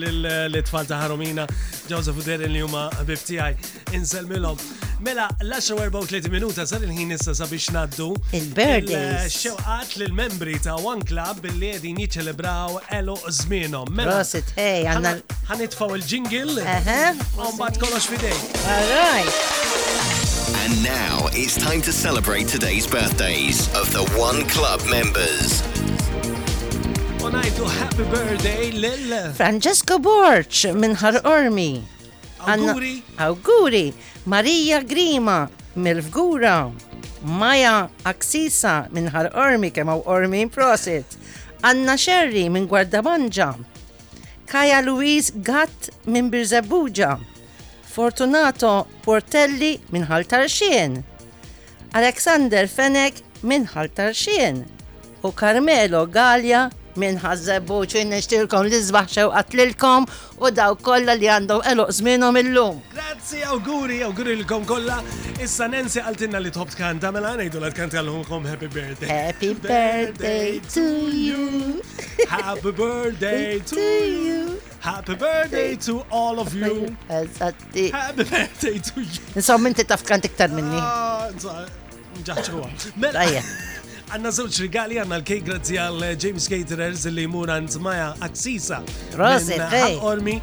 l-tfal 0.50 0.88
ta' 0.90 0.98
Haromina, 1.04 1.46
Joseph 1.86 2.18
u 2.18 2.26
Derin 2.26 2.50
li 2.56 2.64
huma 2.66 2.88
bibtijaj. 3.06 3.54
Inselmilom. 3.94 4.58
Mela, 4.98 5.28
l-10:34 5.46 6.26
minuta 6.26 6.64
sar 6.66 6.82
il-ħin 6.82 7.12
issa 7.14 7.30
sabiex 7.38 7.68
naddu. 7.70 8.08
Il-birthdays. 8.34 9.30
Xewqat 9.30 9.92
lill-membri 10.00 10.56
ta' 10.62 10.74
One 10.74 11.04
Club 11.06 11.38
billi 11.44 11.70
qegħdin 11.70 12.00
jiċċelebraw 12.02 12.78
elu 12.96 13.14
żmienhom. 13.36 13.92
Mela. 13.94 14.16
Prosit, 14.18 14.48
hey, 14.56 14.82
għandna. 14.90 15.12
Ħanitfgħu 15.52 15.98
il-jingle. 16.00 16.64
U 16.64 17.50
mbagħad 17.52 17.78
kollox 17.78 18.08
fidejk. 18.10 18.48
All 18.74 18.90
right. 18.90 19.38
And 20.66 20.82
now 20.82 21.28
it's 21.30 21.54
time 21.54 21.80
to 21.82 21.92
celebrate 21.94 22.48
today's 22.50 22.88
birthdays 22.90 23.68
of 23.78 23.86
the 23.94 24.02
One 24.18 24.42
Club 24.50 24.82
members. 24.90 25.62
Unajdu 27.22 27.70
happy 27.78 28.02
birthday 28.10 28.72
lil 28.72 29.14
Francesco 29.38 30.00
Borch 30.02 30.66
minn 30.74 30.98
Har 31.04 31.22
Ormi. 31.22 31.84
Auguri. 32.40 33.02
Auguri. 33.18 33.92
Maria 34.26 34.78
Grima 34.82 35.50
mill-Fgura. 35.76 36.72
Maja 37.24 37.88
Aksisa 38.06 38.86
minn 38.94 39.08
ħar 39.10 39.32
Ormi 39.34 39.70
kemm 39.74 39.90
hawn 39.90 40.04
Ormi 40.06 40.44
prosit. 40.46 41.18
Anna 41.66 41.96
Sherry 41.98 42.46
minn 42.48 42.68
Gwardabanġa. 42.70 43.50
Kaja 44.46 44.80
Luis 44.84 45.32
Gatt 45.34 45.90
minn 46.06 46.30
Birzebuġa. 46.30 47.16
Fortunato 47.88 48.86
Portelli 49.02 49.76
minn 49.90 50.06
Ħaltarxien. 50.06 51.00
Alexander 51.98 52.68
Fenek 52.70 53.22
minn 53.42 53.66
Ħaltarxien. 53.66 54.62
U 55.26 55.32
Carmelo 55.34 56.06
Galia 56.06 56.68
minn 57.00 57.18
ħazzebu 57.22 57.78
ċin 57.92 58.10
nishtilkom 58.12 58.66
li 58.66 58.80
zbaħxew 58.88 59.30
għatlilkom 59.40 60.06
u 60.46 60.50
daw 60.54 60.76
kolla 60.84 61.14
li 61.18 61.28
għandhom 61.34 61.62
eluq 61.72 61.94
zminom 61.98 62.38
illum. 62.42 62.80
Grazzi, 62.92 63.42
auguri, 63.54 64.00
auguri 64.08 64.34
l-kom 64.38 64.66
kolla. 64.68 64.98
Issa 65.42 65.68
Nancy 65.70 66.02
għaltinna 66.02 66.40
li 66.42 66.52
tħobt 66.54 66.76
kan 66.78 67.00
tamela 67.02 67.32
għanajdu 67.36 67.62
la 67.62 67.70
tkant 67.74 67.96
għallumkom 67.98 68.48
Happy 68.50 68.70
Birthday. 68.74 69.08
Happy 69.12 69.52
Birthday 69.54 70.58
to 70.74 70.86
you. 71.14 71.78
Happy 72.28 72.72
Birthday 72.72 73.60
to 73.72 73.80
you. 73.80 74.58
Happy 74.80 75.16
birthday 75.18 75.74
to 75.74 76.04
all 76.12 76.38
of 76.38 76.54
you. 76.54 76.96
Happy 77.08 77.90
birthday 77.90 78.78
to 78.78 79.00
you. 79.02 79.18
Insomma, 79.34 79.72
inti 79.72 79.82
taf 79.82 80.04
tkant 80.06 80.28
ktar 80.30 80.54
minni. 80.54 80.78
Ah, 80.78 81.26
Ġaċċuwa. 82.22 82.70
Mela. 82.98 83.24
Għanna 84.08 84.30
zewċ 84.32 84.58
rigali 84.64 84.96
għanna 85.02 85.18
l-kej 85.20 85.42
grazzi 85.44 85.76
għal 85.76 86.04
James 86.16 86.46
Caterers 86.48 87.02
li 87.12 87.26
jmur 87.28 87.52
għan 87.52 87.66
zmaja 87.74 88.06
aksisa. 88.24 88.80
Rossi, 89.20 89.58
fej. 89.68 89.98
Ormi. 90.08 90.38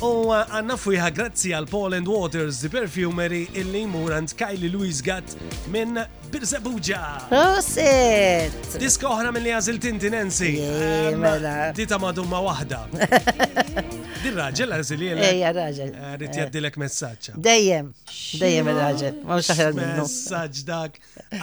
U 0.00 0.30
uh, 0.30 0.40
għanna 0.56 0.78
fujħa 0.80 1.10
grazzi 1.16 1.52
għal 1.56 1.68
Poland 1.70 2.08
Waters, 2.08 2.62
the 2.64 2.72
perfumery 2.72 3.44
illi 3.56 3.84
jmur 3.84 4.16
għan 4.16 4.30
Kylie 4.40 4.72
Louise 4.72 5.04
Gatt 5.04 5.36
minn 5.72 6.00
Birzebuġa. 6.32 7.02
Rossi. 7.28 8.78
Diska 8.80 9.10
oħra 9.12 9.30
minn 9.36 9.46
li 9.50 9.52
għazil 9.54 9.76
tintinensi. 9.84 10.54
Mela. 11.20 11.70
Dita 11.76 12.00
madumma 12.02 12.40
wahda. 12.46 12.80
Din 14.24 14.38
raġel 14.40 14.72
għazil 14.72 15.02
jela. 15.10 15.28
Ejja 15.28 15.52
raġel. 15.54 15.92
Eh, 15.94 16.14
Rrit 16.18 16.38
jaddilek 16.40 16.78
messaċċa. 16.80 17.36
Dejjem. 17.44 17.92
Dejjem 18.40 18.70
raġel. 18.72 19.18
Ma 19.28 19.36
mux 19.36 19.52
Messaċ 19.94 20.64
dak. 20.66 20.98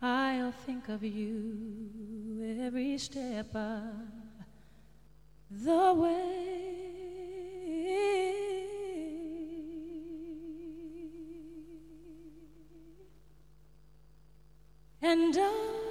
I'll 0.00 0.52
think 0.64 0.88
of 0.88 1.02
you 1.02 2.40
every 2.60 2.96
step 2.98 3.50
of 3.54 3.82
the 5.50 5.92
way. 6.02 7.00
and 15.12 15.36
I 15.36 15.81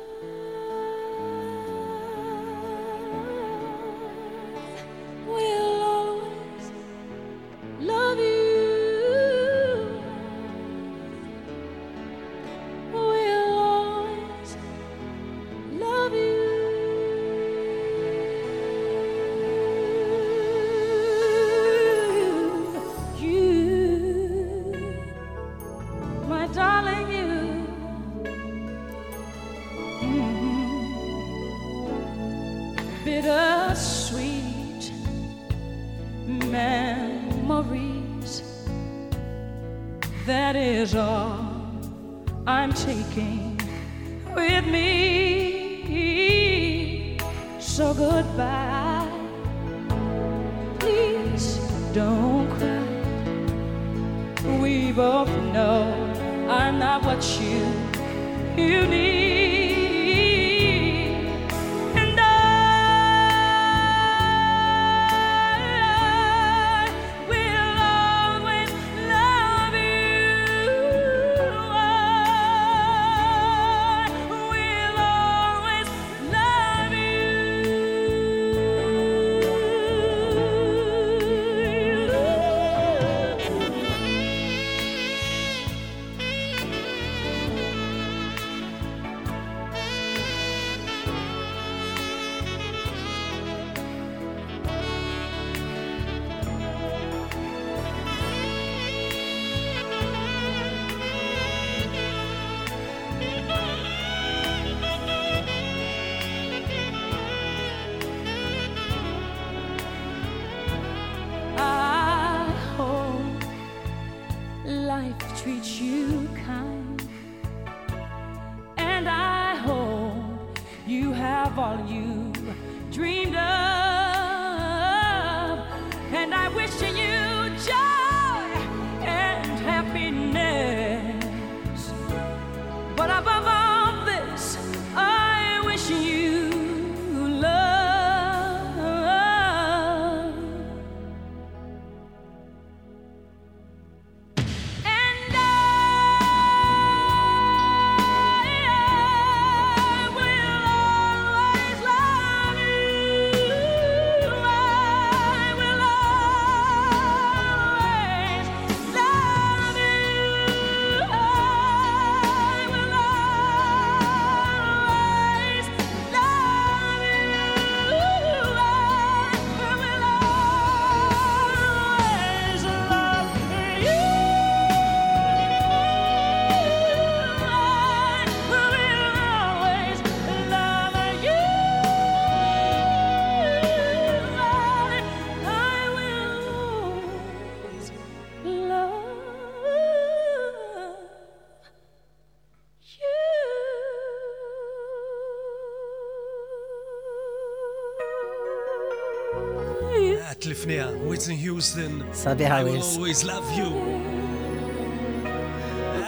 Whitney 201.22 201.36
Houston. 201.44 202.04
Sadie 202.14 202.46
I 202.46 202.64
will 202.64 202.82
always 202.82 203.24
love 203.24 203.46
you. 203.56 203.66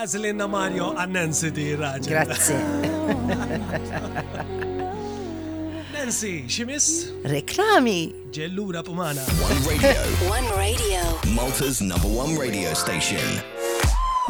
Aslina 0.03 0.49
Mario 0.49 0.95
a 0.97 1.05
Nancy 1.07 1.49
di 1.51 1.75
Grazie. 1.75 2.57
Nancy, 5.93 6.65
miss? 6.65 7.11
Reclami. 7.23 8.13
Ġellura 8.31 8.83
pumana. 8.83 9.21
One 9.43 9.61
radio. 9.69 10.01
one 10.27 10.59
radio. 10.59 11.33
Malta's 11.35 11.79
number 11.81 12.07
one 12.07 12.35
radio 12.37 12.73
station. 12.73 13.43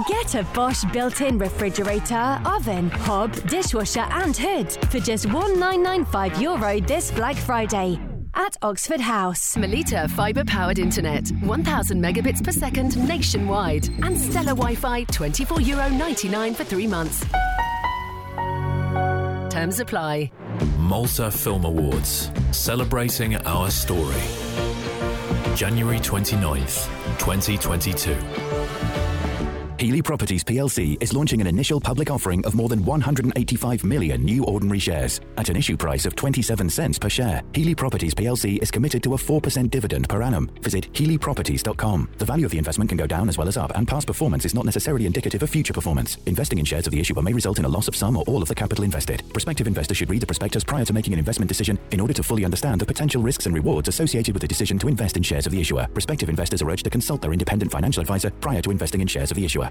Get 0.07 0.35
a 0.35 0.43
Bosch 0.53 0.83
built-in 0.91 1.37
refrigerator, 1.37 2.41
oven, 2.45 2.89
hob, 2.89 3.31
dishwasher 3.49 4.05
and 4.11 4.35
hood 4.35 4.71
for 4.91 4.99
just 4.99 5.27
1995 5.27 6.41
euro 6.41 6.79
this 6.81 7.11
Black 7.11 7.37
Friday 7.37 7.97
at 8.35 8.55
Oxford 8.61 8.99
House. 9.01 9.55
Melita 9.57 10.07
fibre 10.15 10.43
powered 10.45 10.79
internet, 10.79 11.27
1000 11.43 12.01
megabits 12.01 12.43
per 12.43 12.51
second 12.51 12.97
nationwide, 13.07 13.87
and 14.03 14.17
Stellar 14.19 14.55
Wi 14.55 14.75
Fi, 14.75 15.05
€24.99 15.05 16.55
for 16.55 16.63
three 16.63 16.87
months. 16.87 17.25
Terms 19.53 19.79
apply. 19.79 20.31
Malta 20.79 21.29
Film 21.31 21.65
Awards, 21.65 22.31
celebrating 22.51 23.35
our 23.45 23.69
story. 23.69 24.21
January 25.55 25.99
29th, 25.99 26.89
2022. 27.19 28.15
Healy 29.83 30.01
Properties 30.01 30.45
plc 30.45 30.79
is 31.01 31.13
launching 31.13 31.41
an 31.41 31.47
initial 31.47 31.81
public 31.81 32.09
offering 32.09 32.45
of 32.45 32.55
more 32.55 32.69
than 32.69 32.85
185 32.85 33.83
million 33.83 34.23
new 34.23 34.41
ordinary 34.45 34.79
shares 34.79 35.19
at 35.37 35.49
an 35.49 35.57
issue 35.57 35.75
price 35.75 36.05
of 36.05 36.15
27 36.15 36.69
cents 36.69 36.97
per 36.97 37.09
share. 37.09 37.43
Healy 37.53 37.75
Properties 37.75 38.13
plc 38.13 38.61
is 38.61 38.71
committed 38.71 39.03
to 39.03 39.13
a 39.13 39.17
4% 39.17 39.69
dividend 39.69 40.07
per 40.07 40.21
annum. 40.23 40.49
Visit 40.61 40.89
healyproperties.com. 40.93 42.09
The 42.17 42.23
value 42.23 42.45
of 42.45 42.51
the 42.53 42.59
investment 42.59 42.87
can 42.91 42.97
go 42.97 43.05
down 43.05 43.27
as 43.27 43.37
well 43.37 43.49
as 43.49 43.57
up, 43.57 43.73
and 43.75 43.85
past 43.85 44.07
performance 44.07 44.45
is 44.45 44.55
not 44.55 44.63
necessarily 44.63 45.05
indicative 45.05 45.43
of 45.43 45.49
future 45.49 45.73
performance. 45.73 46.15
Investing 46.27 46.59
in 46.59 46.65
shares 46.65 46.87
of 46.87 46.91
the 46.93 47.01
issuer 47.01 47.21
may 47.21 47.33
result 47.33 47.59
in 47.59 47.65
a 47.65 47.69
loss 47.69 47.89
of 47.89 47.95
some 47.97 48.15
or 48.15 48.23
all 48.25 48.41
of 48.41 48.47
the 48.47 48.55
capital 48.55 48.85
invested. 48.85 49.21
Prospective 49.33 49.67
investors 49.67 49.97
should 49.97 50.09
read 50.09 50.21
the 50.21 50.25
prospectus 50.27 50.63
prior 50.63 50.85
to 50.85 50.93
making 50.93 51.11
an 51.11 51.19
investment 51.19 51.49
decision 51.49 51.77
in 51.91 51.99
order 51.99 52.13
to 52.13 52.23
fully 52.23 52.45
understand 52.45 52.79
the 52.79 52.85
potential 52.85 53.21
risks 53.21 53.47
and 53.47 53.53
rewards 53.53 53.89
associated 53.89 54.33
with 54.33 54.43
the 54.43 54.47
decision 54.47 54.79
to 54.79 54.87
invest 54.87 55.17
in 55.17 55.23
shares 55.23 55.45
of 55.45 55.51
the 55.51 55.59
issuer. 55.59 55.85
Prospective 55.87 56.29
investors 56.29 56.61
are 56.61 56.69
urged 56.71 56.85
to 56.85 56.89
consult 56.89 57.21
their 57.21 57.33
independent 57.33 57.69
financial 57.69 57.99
advisor 57.99 58.29
prior 58.39 58.61
to 58.61 58.71
investing 58.71 59.01
in 59.01 59.07
shares 59.07 59.29
of 59.29 59.35
the 59.35 59.43
issuer. 59.43 59.67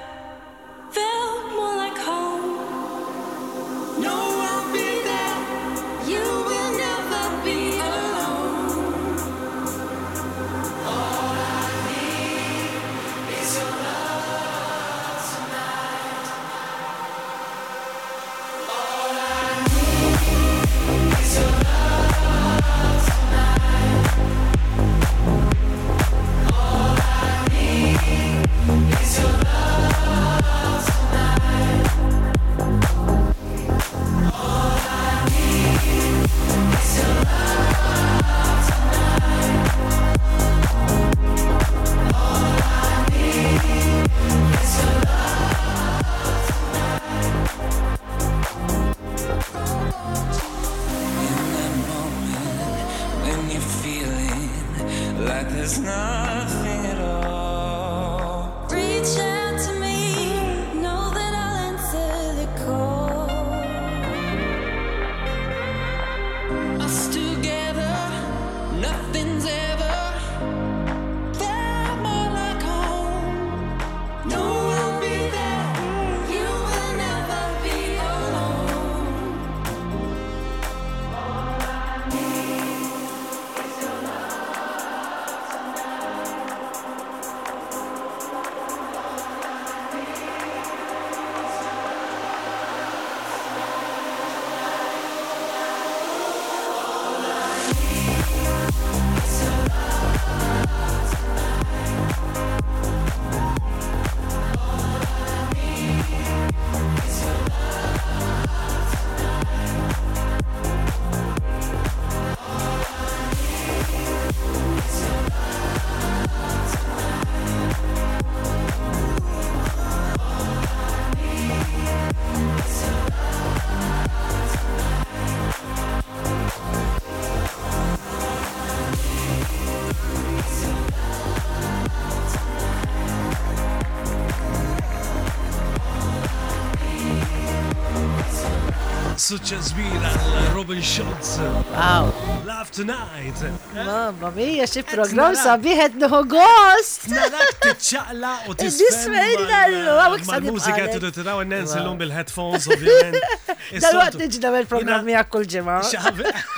suċċess 139.31 139.71
l 139.77 140.47
Robin 140.55 140.81
Schultz. 140.83 141.37
Wow. 141.71 142.09
Love 142.45 142.67
Tonight. 142.75 143.39
Mamma 143.75 144.27
mia, 144.35 144.65
xi 144.67 144.83
programm 144.87 145.37
sabiħet 145.39 145.95
nieħu 146.01 146.19
gost. 146.35 147.07
Narak 147.13 147.53
tiċċaqla 147.63 148.33
u 148.51 148.57
tisfella 148.61 149.61
l-għawek 149.71 150.27
sa' 150.27 150.41
mużika 150.47 150.89
tiddu 150.91 151.13
tiraw 151.15 151.45
n-nens 151.47 151.71
l-lum 151.79 151.95
bil-headphones, 152.01 152.67
ovvijament. 152.71 153.51
Dal-waqt 153.85 154.19
nġdam 154.27 154.59
il-programm 154.65 155.13
jgħak 155.15 155.31
kull 155.37 155.47
ġimgħa 155.55 156.50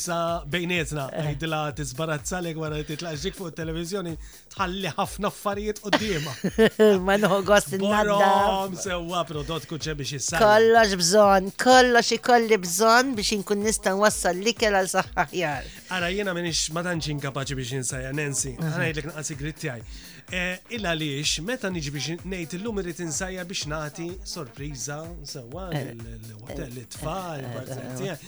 bejnietna. 0.53 1.07
Għidila 1.25 1.63
t-izbarazza 1.79 2.41
li 2.45 2.53
għara 2.55 2.83
titlaġġik 2.91 3.39
fuq 3.41 3.55
televizjoni 3.59 4.13
tħalli 4.53 4.93
ħafna 4.99 5.31
affarijiet 5.33 5.83
u 5.89 5.93
d-dima. 5.93 6.35
Ma 7.07 7.17
nħogos 7.21 7.71
Borom 7.81 8.77
sewa 8.81 9.23
prodott 9.29 9.69
kuċe 9.71 9.95
biex 9.99 10.15
jissa. 10.19 10.41
Kollox 10.43 10.97
bżon, 11.01 11.51
kollox 11.63 12.13
ikolli 12.19 12.59
bżon 12.65 13.15
biex 13.17 13.33
jinkun 13.39 13.65
nistan 13.65 14.01
wassal 14.03 14.37
li 14.37 14.55
kela 14.57 14.85
l-saħħajar. 14.85 15.69
Għara 15.91 16.13
jena 16.17 16.37
minix 16.37 16.67
madanċin 16.77 17.21
kapaċi 17.25 17.59
biex 17.61 17.77
jinsajja, 17.79 18.13
Nancy. 18.17 18.57
Għana 18.61 18.91
jidlik 18.91 19.11
naqsi 19.15 19.39
gritti 19.41 19.73
għaj. 19.73 20.11
Eh, 20.31 20.55
illa 20.73 20.93
liex, 20.97 21.39
meta 21.45 21.69
niġi 21.69 21.91
biex 21.93 22.23
nejt 22.31 22.55
l 22.57 22.63
lum 22.65 22.79
irrit 22.81 23.01
insajja 23.05 23.43
biex 23.45 23.67
nati 23.69 24.07
sorpriza, 24.25 25.03
sewa 25.29 25.67
eh, 25.77 25.93
l-hotel, 25.93 26.73
eh, 26.73 26.83
it-tfal, 26.87 28.19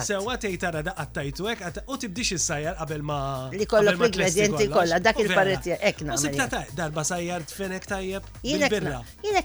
Sewa 0.02 0.34
tgħid 0.40 0.66
ara 0.68 1.04
tajtu 1.14 1.46
hekk 1.50 1.82
u 1.90 1.96
tibdix 2.02 2.34
is-sajjar 2.38 2.76
qabel 2.80 3.04
ma. 3.10 3.18
Li 3.52 3.66
kollu 3.70 3.92
l-ingredienti 3.94 4.68
kollha, 4.72 4.98
dak 5.04 5.20
il 5.22 5.30
parretti 5.34 5.74
ekna. 5.76 6.16
U 6.18 6.22
Sibta 6.22 6.46
tajb, 6.52 6.72
darba 6.78 7.04
sajjar 7.08 7.44
t'fenek 7.50 7.86
tajjeb. 7.90 8.28
Jienek 8.44 8.76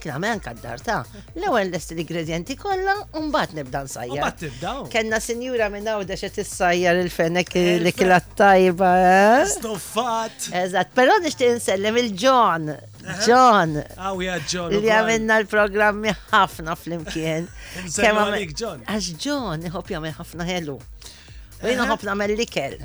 nagħmel 0.10 0.36
anke 0.36 0.54
d-dar 0.60 0.84
ta' 0.86 1.00
l-ewwel 1.36 1.72
lest 1.74 1.94
l-ingredienti 1.96 2.58
kollha 2.60 2.98
u 3.14 3.24
mbagħad 3.30 3.58
nibda 3.62 3.84
sajjar. 3.94 4.22
Mbagħad 4.24 4.40
tibdaw. 4.46 4.84
Kenna 4.94 5.22
sinjura 5.26 5.70
minn 5.74 5.90
għawda 5.94 6.20
xed 6.24 6.42
issajjar 6.46 7.02
il-fenek 7.06 7.58
li 7.86 7.94
kilat 7.96 8.30
tajba. 8.40 8.94
Eh? 9.10 9.48
Stoffat. 9.56 10.50
Eżatt, 10.64 10.94
però 10.98 11.20
nixtieq 11.24 11.58
insellem 11.58 11.98
il 12.04 12.14
ġon 12.20 12.72
Uh-huh. 13.10 13.26
John. 13.28 13.70
Ah, 13.98 14.14
we 14.14 14.28
John. 14.52 14.70
Li 14.74 14.90
għamilna 14.94 15.40
l-programmi 15.42 16.12
ħafna 16.30 16.76
fl-imkien. 16.78 17.48
Kemm 17.96 18.22
għamil 18.22 18.54
John. 18.60 18.84
Għax 18.86 19.10
John, 19.26 19.66
iħob 19.72 19.94
jagħmel 19.96 20.14
ħafna 20.20 20.46
ħelu. 20.50 20.76
Uh-huh. 20.78 21.62
Jien 21.66 21.84
ħob 21.88 22.06
nagħmel 22.12 22.36
likel. 22.44 22.78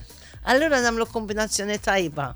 Allura 0.46 0.82
namlu 0.82 1.04
kombinazzjoni 1.06 1.78
tajba. 1.80 2.26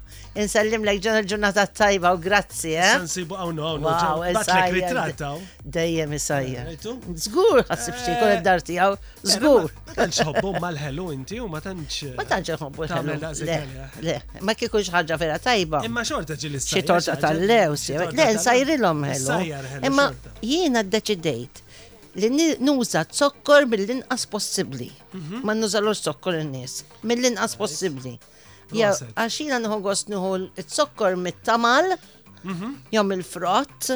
Insallim 0.41 0.85
lek 0.89 1.01
ġen 1.05 1.27
ġurnata 1.29 1.65
tajba 1.77 2.15
u 2.17 2.21
grazzi, 2.25 2.71
eh? 2.81 2.95
Nsibu 3.03 3.37
għawnu 3.37 3.61
oh, 3.61 3.75
għawnu. 3.91 4.31
Batlek 4.37 4.73
ritrattaw. 4.79 5.43
Dejjem 5.77 6.15
isajja. 6.17 6.65
Eh, 6.73 6.87
Zgur, 7.27 7.61
għasib 7.67 7.99
xie 8.01 8.15
kol 8.21 8.31
eh, 8.33 8.39
id-dar 8.39 8.65
tijaw. 8.65 8.97
Eh, 8.97 9.21
Zgur. 9.35 9.69
Ma 9.91 9.97
tanċ 10.01 10.23
ħobbu 10.31 10.55
mal-ħelu 10.65 11.07
inti 11.19 11.41
u 11.45 11.51
ma 11.53 11.61
tanċ. 11.61 12.15
Ma 12.17 12.25
tanċ 12.33 12.57
ħobbu 12.65 12.89
l-ħelu. 12.89 14.41
Ma 14.47 14.57
kikux 14.57 14.89
ħagġa 14.97 15.21
vera 15.27 15.37
tajba. 15.51 15.85
Imma 15.91 16.07
xorta 16.09 16.39
ġil 16.41 16.57
Xi 16.65 16.87
torta 16.89 17.19
tal-lew, 17.21 17.77
Le, 18.09 18.31
nsajri 18.39 18.79
l-om 18.81 19.05
ħelu. 19.13 19.41
Imma 19.85 20.09
jiena 20.41 20.81
d-deċidejt 20.83 21.67
li 22.27 22.49
nuża 22.67 23.05
zokkor 23.21 23.63
mill-inqas 23.71 24.27
possibbli. 24.35 24.91
Mhm. 25.15 25.37
Ma 25.45 25.53
nużalux 25.55 25.99
zokkor 26.09 26.35
in-nies. 26.35 26.85
Mill-inqas 27.09 27.55
possibbli. 27.63 28.15
Ja, 28.73 28.91
għaxina 29.21 29.57
nħogos 29.65 30.01
nħu 30.13 30.33
zokkor 30.77 31.15
mit-tamal, 31.25 31.95
mhm. 32.45 32.67
jom 32.97 33.13
il-frott, 33.17 33.95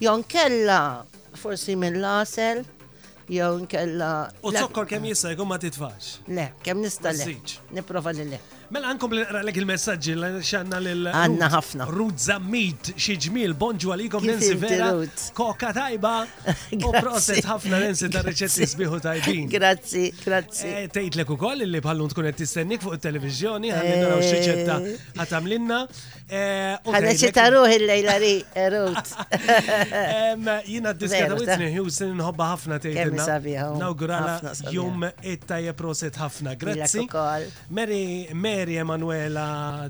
jom 0.00 0.22
kella 0.24 1.04
forsi 1.42 1.74
mill-lasel, 1.76 2.60
jom 3.28 3.66
kella. 3.66 4.12
U 4.44 4.52
zokkor 4.54 4.86
kem 4.86 5.04
jissa 5.10 5.32
jkun 5.34 5.48
ma 5.50 5.58
titfax. 5.58 6.20
Le, 6.28 6.50
kem 6.62 6.78
nista' 6.82 7.10
le. 7.16 7.26
Niprofa 7.74 8.12
li 8.14 8.28
le. 8.36 8.40
Mela 8.68 8.90
għankom 8.92 9.12
li 9.14 9.20
naqralek 9.22 9.58
il-messagġi 9.62 10.14
li 10.20 10.28
xanna 10.44 10.76
lil. 10.84 11.06
Għanna 11.08 11.46
ħafna. 11.54 11.86
Rud 11.88 12.18
Zammit, 12.20 12.90
xieġmil, 13.00 13.54
bonġu 13.56 13.94
għalikom 13.94 14.26
Nancy 14.28 14.58
Vera. 14.60 14.90
Koka 15.36 15.70
tajba. 15.76 16.10
U 16.86 16.90
proset 16.92 17.46
ħafna 17.48 17.78
Nancy 17.86 18.10
ta' 18.12 18.20
reċetti 18.26 18.68
sbiħu 18.68 18.98
tajbin. 19.06 19.48
Grazzi, 19.54 20.10
grazzi. 20.20 20.66
Eh, 20.82 20.90
Tejt 20.92 21.16
l-eku 21.16 21.38
koll 21.40 21.64
li 21.64 21.80
bħallun 21.84 22.12
tkun 22.12 22.28
qed 22.28 22.42
tistennik 22.42 22.84
fuq 22.84 22.98
il-televizjoni, 22.98 23.72
għandna 23.72 23.94
naraw 24.02 24.26
xieċetta 24.26 24.76
eh. 24.84 25.00
ħatamlinna. 25.22 25.80
Għadna 26.28 27.14
eh, 27.14 27.18
ċita 27.24 27.46
ruħi 27.54 27.78
l-lejla 27.80 28.18
ri, 28.20 28.34
Rud. 28.76 29.08
Jina 30.68 30.92
d-diska 30.92 31.30
ta' 31.32 31.40
Whitney 31.40 31.72
Houston 31.78 32.12
nħobba 32.20 32.50
ħafna 32.52 32.78
tejtina. 32.84 33.40
Nawgurala 33.80 34.52
jum 34.76 35.08
it-tajja 35.24 35.72
proset 35.80 36.20
ħafna. 36.20 36.52
Grazzi. 36.60 37.08
Mary 37.78 38.04
Eri 38.58 38.74
Emanuela, 38.82 39.44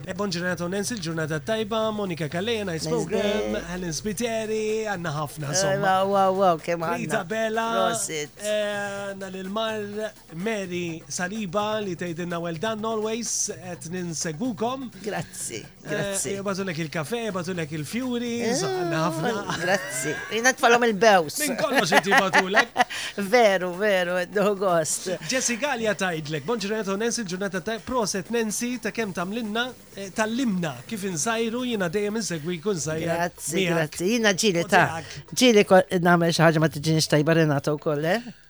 Ebon 0.04 0.30
ġurnata 0.32 0.66
Nancy, 0.68 0.96
il-ġurnata 0.98 1.38
tajba, 1.46 1.86
Monika 1.94 2.26
Kallejna, 2.28 2.74
Nice 2.76 2.90
Program, 2.90 3.54
Helen 3.70 3.94
Spiteri, 3.96 4.84
Anna 4.92 5.12
Hafna. 5.14 5.52
Eh, 5.52 5.56
somma. 5.56 5.78
Wow, 5.80 6.12
wow, 6.12 6.32
wow, 6.42 6.56
kem 6.62 6.84
Rita 6.84 7.22
Bella, 7.24 7.96
Anna 7.96 9.30
Lilmar, 9.32 9.80
mar 9.88 10.36
Mary 10.48 11.02
Saliba 11.08 11.78
li 11.80 11.94
tejdinna 11.96 12.36
well 12.40 12.58
done 12.60 12.84
always, 12.84 13.48
et 13.62 13.88
ninsegukom. 13.90 14.90
Grazzi, 15.02 15.62
eh, 15.84 15.88
grazzi. 15.88 16.34
E 16.36 16.64
lek 16.64 16.78
il-kafe, 16.78 17.24
lek 17.32 17.70
il-fjuri, 17.72 18.40
eh, 18.42 18.62
Anna 18.64 19.04
Hafna. 19.06 19.56
Grazzi, 19.62 20.14
rinna 20.30 20.52
tfallom 20.52 20.84
il-bews. 20.84 21.38
Min 21.38 21.56
kollox 21.56 21.90
inti 21.96 22.10
Vero, 22.10 22.62
Veru, 23.32 23.76
veru, 23.76 24.28
no 24.34 24.54
gost. 24.54 25.08
Jessica 25.28 25.74
li 25.74 25.88
tajdlek, 25.88 26.44
bon 26.44 26.60
ġurnata 26.60 26.92
unens 26.92 27.22
ġurnata 27.24 27.64
tajba, 27.64 27.82
proset 27.88 28.28
Nancy 28.30 28.57
grazzi 28.58 28.78
ta' 28.80 28.90
kem 28.90 29.12
tam 29.12 29.30
tamlinna, 29.32 29.70
eh, 29.96 30.10
tal-limna 30.14 30.72
kif 30.88 31.02
nżajru 31.04 31.64
jina 31.64 31.88
dejjem 31.88 32.16
insegwi 32.16 32.58
kun 32.64 32.80
sajja. 32.80 33.14
Grazzi, 33.14 33.66
grazzi, 33.68 34.10
jina 34.14 34.34
ġili 34.34 34.64
ta' 34.68 35.02
ġili 35.34 35.66
namel 36.02 36.32
xaħġa 36.32 36.58
ma 36.64 36.68
tiġinix 36.74 37.08
tajba 37.12 37.38
Renato 37.40 37.74
u 37.74 37.78
kolle. 37.78 38.14
Eh? 38.20 38.47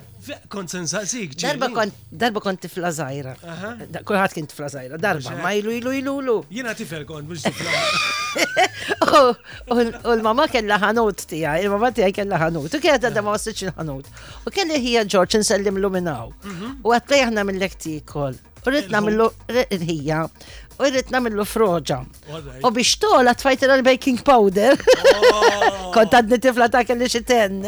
Konsensa 0.48 1.04
sik. 1.06 1.36
Darba 2.22 2.40
kont 2.42 2.60
tifla 2.62 2.90
żgħira. 2.92 3.34
Kulħadd 4.08 4.34
kien 4.34 4.48
tifla 4.50 4.68
zaħira. 4.74 4.98
darba 4.98 5.34
ma 5.38 5.52
ilu 5.54 5.70
ilu 5.76 5.92
ilu 5.94 6.14
ilu. 6.22 6.34
Jina 6.50 6.74
tifel 6.74 7.04
kont 7.06 7.28
mux 7.30 7.44
tifla. 7.46 8.66
U 9.70 10.16
l-mama 10.16 10.48
kellha 10.50 10.80
ħanut 10.82 11.22
tija, 11.30 11.54
il-mama 11.62 11.92
tija 11.96 12.10
kellha 12.18 12.40
ħanut. 12.42 12.66
U 12.78 12.82
kienet 12.82 13.06
għadha 13.08 13.22
ma 13.28 13.36
wassitx 13.36 13.70
ħanut. 13.78 14.10
U 14.48 14.54
kelli 14.56 14.80
hija 14.88 15.06
George 15.06 15.38
nsellim 15.42 15.78
luminaw. 15.84 16.32
Mhm. 16.44 16.74
U 16.84 16.96
għatlejħna 16.98 17.46
mill-lekti 17.50 18.00
kol. 18.10 18.34
U 18.34 18.68
mill 18.74 18.90
nagħmlu 18.90 19.30
hija 19.70 20.26
u 20.86 20.90
rrit 20.90 21.10
namillu 21.12 21.44
froġa. 21.46 21.98
U 22.62 22.70
biex 22.74 22.98
tola 23.02 23.34
tfajt 23.36 23.62
il-baking 23.66 24.20
powder. 24.26 24.76
Oh. 24.78 25.88
Kont 25.94 26.12
għadni 26.14 26.38
tifla 26.42 26.68
ta' 26.70 26.84
kelli 26.86 27.08
xiten. 27.10 27.58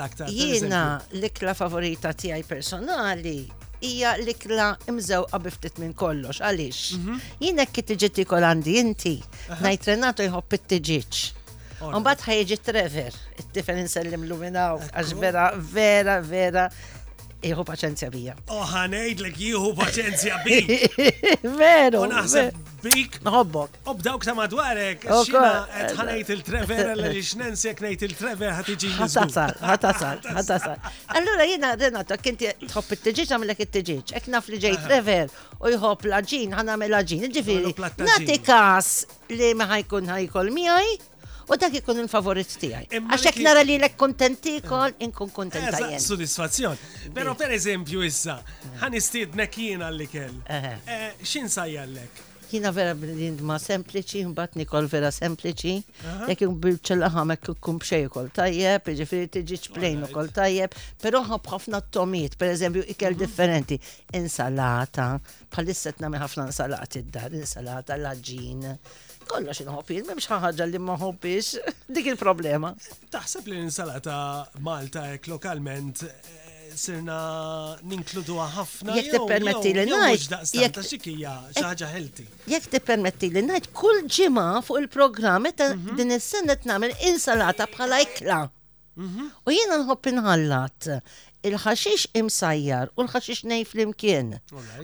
aktar. 0.00 0.30
Jiena 0.32 0.84
l-ikla 1.12 1.52
favorita 1.58 2.14
tiegħi 2.16 2.46
personali 2.48 3.40
hija 3.80 4.14
likla 4.16 4.30
ikla 4.30 4.94
imżewqa 4.94 5.40
biftit 5.44 5.78
minn 5.80 5.94
kollox, 5.96 6.40
għaliex. 6.44 6.80
Mhm. 6.98 7.20
Jinek 7.44 7.72
kiti 7.76 7.96
ġitti 8.04 8.24
kolandi 8.28 8.76
inti, 8.80 9.16
najt 9.64 9.88
Renato 9.92 10.22
jħobb 10.24 10.56
it-tiġiċ. 10.58 11.28
bat 12.04 12.20
ħajġi 12.20 12.58
Trevor, 12.64 13.14
it-tifel 13.40 13.78
nsellim 13.84 14.26
luminaw, 14.28 14.80
għax 14.92 15.14
vera, 15.20 15.50
vera, 15.56 16.20
vera, 16.20 16.66
Iħu 17.48 17.62
paċenzja 17.64 18.08
bija. 18.12 18.34
Oħanejdlek 18.56 19.32
oh, 19.32 19.44
jihu 19.46 19.70
paċenzja 19.78 20.40
bija. 20.44 20.88
Veru. 21.60 22.02
Unaħseb 22.04 22.68
bik. 22.80 23.16
Nħobbok. 23.24 23.74
Obdawk 23.92 24.24
ta' 24.26 24.32
madwarek. 24.36 25.04
Eh, 25.04 25.32
eh, 25.32 25.90
Ħanajt 25.98 26.30
il-Trever 26.34 26.90
li 27.06 27.20
xnensek 27.24 27.82
nejt 27.84 28.04
il-Trever 28.08 28.54
ħatiġi. 28.58 28.92
Ħatasal, 28.98 29.56
ħatasal, 29.72 30.22
ħatasal. 30.38 30.88
Allura 31.20 31.48
jena 31.48 31.72
Renato, 31.80 32.16
kinti 32.24 32.48
tħobb 32.64 32.96
it-tġiġ 32.98 33.34
għamilek 33.36 33.60
it-tġiġ. 33.66 34.16
Ek 34.20 34.30
naf 34.32 34.48
li 34.52 34.60
ġej 34.66 34.80
Trever 34.86 35.28
u 35.60 35.74
jħobb 35.76 36.08
laġin, 36.12 36.56
ħanamil 36.56 36.96
laġin. 36.98 37.28
Ġifiri, 37.36 37.76
nati 38.08 38.40
kas 38.48 38.92
li 39.32 39.52
ma 39.54 39.68
ħajkun 39.76 40.12
ħajkol 40.16 40.52
miħaj 40.60 40.94
u 41.50 41.56
dak 41.58 41.74
ikun 41.74 41.98
il-favorit 42.04 42.52
tijaj. 42.62 42.84
Għaxek 42.94 43.40
nara 43.42 43.62
li 43.66 43.74
l-ek 43.80 43.96
kontenti 43.98 44.54
kol, 44.62 44.94
inkun 45.02 45.32
kontenta 45.34 45.80
jien. 45.82 45.98
Sodisfazzjon. 46.00 46.78
Pero 47.14 47.34
per 47.38 47.50
eżempju 47.56 48.04
issa, 48.06 48.38
ħan 48.82 48.94
istiednek 49.00 49.58
jien 49.58 49.82
għallikel. 49.82 50.36
Eh, 50.46 51.06
x'in 51.26 51.50
sajja 51.50 51.88
l-ek? 51.90 52.26
Kina 52.50 52.72
vera 52.74 52.96
ma 53.46 53.60
sempliċi, 53.62 54.24
mbat 54.32 54.56
nikol 54.58 54.88
vera 54.90 55.12
sempliċi, 55.14 55.74
Jek 56.26 56.40
bil 56.40 56.54
bilċella 56.62 57.06
għamek 57.10 57.52
kum 57.62 57.78
bxej 57.78 58.08
kol 58.10 58.26
tajjeb, 58.34 58.88
jiġifieri 58.90 59.28
tiġi 59.36 59.70
plejnu 59.74 60.08
kol 60.14 60.32
tajjeb, 60.34 60.74
però 61.02 61.22
ħob 61.28 61.46
ħafna 61.46 61.80
per 62.36 62.48
eżempju, 62.56 62.82
ikel 62.90 63.14
mhm. 63.14 63.20
differenti, 63.22 63.78
insalata, 64.18 65.20
bħalissa 65.52 65.94
tnami 66.00 66.18
ħafna 66.24 66.48
insalati 66.50 67.02
d-dar, 67.04 67.32
insalata 67.38 67.96
laġin 67.96 68.66
kollox 69.30 69.60
inħobbis, 69.62 70.04
memx 70.08 70.30
ħaħġa 70.34 70.66
li 70.70 70.80
ma 70.82 70.98
dik 71.96 72.12
il-problema. 72.14 72.74
Taħseb 73.14 73.50
li 73.50 73.58
l-insalata 73.58 74.16
Malta 74.66 75.06
ek 75.14 75.28
lokalment 75.30 76.02
eh, 76.06 76.50
sirna 76.80 77.16
ninkludu 77.82 78.38
ħafna. 78.56 78.96
Jek 78.98 79.14
tippermetti 79.16 79.74
li 79.76 79.86
najt. 79.90 80.36
Jek 80.58 80.82
xikija 80.82 81.36
xaħġa 81.54 81.92
healthy. 81.96 82.26
Jek 82.54 82.70
tippermetti 82.74 83.30
li 83.34 83.44
najt 83.50 83.70
kull 83.76 84.02
ġimgħa 84.18 84.64
fuq 84.66 84.82
il-programm 84.84 85.46
mhm. 85.54 85.94
din 86.00 86.16
is-sena 86.18 86.58
tnagħmel 86.64 86.96
insalata 87.12 87.68
bħala 87.74 88.02
ikla. 88.06 88.42
Mhm. 89.00 89.30
U 89.48 89.52
jiena 89.54 89.82
nħobb 89.84 90.14
inħallat 90.16 90.94
il-ħaxix 91.48 92.08
imsajjar 92.20 92.90
u 92.98 93.04
l-ħaxix 93.04 93.44
nejf 93.52 93.74
l 93.76 93.84
imkien 93.86 94.32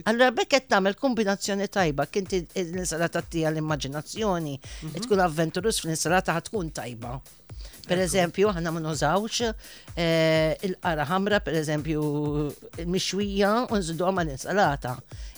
Allora 0.09 0.31
bekket 0.39 0.65
tamel 0.73 0.95
kombinazzjoni 0.99 1.67
tajba, 1.69 2.07
kinti 2.11 2.41
l-insalata 2.63 3.21
tija 3.21 3.51
l-immaġinazzjoni, 3.51 4.55
mhm. 4.57 5.03
tkun 5.05 5.25
avventurus 5.27 5.83
fl-insalata 5.83 6.37
ħatkun 6.39 6.73
tajba. 6.81 7.15
Per 7.87 8.01
eżempju, 8.03 8.49
ħana 8.55 8.71
ma 8.75 8.81
nużawx 8.83 9.45
eh, 9.47 10.57
il-qara 10.67 11.05
ħamra, 11.07 11.37
per 11.45 11.55
eżempju, 11.57 12.01
il-mixwija, 12.83 13.51
unżidu 13.77 14.07
għama 14.09 14.25
l-insalata. 14.25 14.93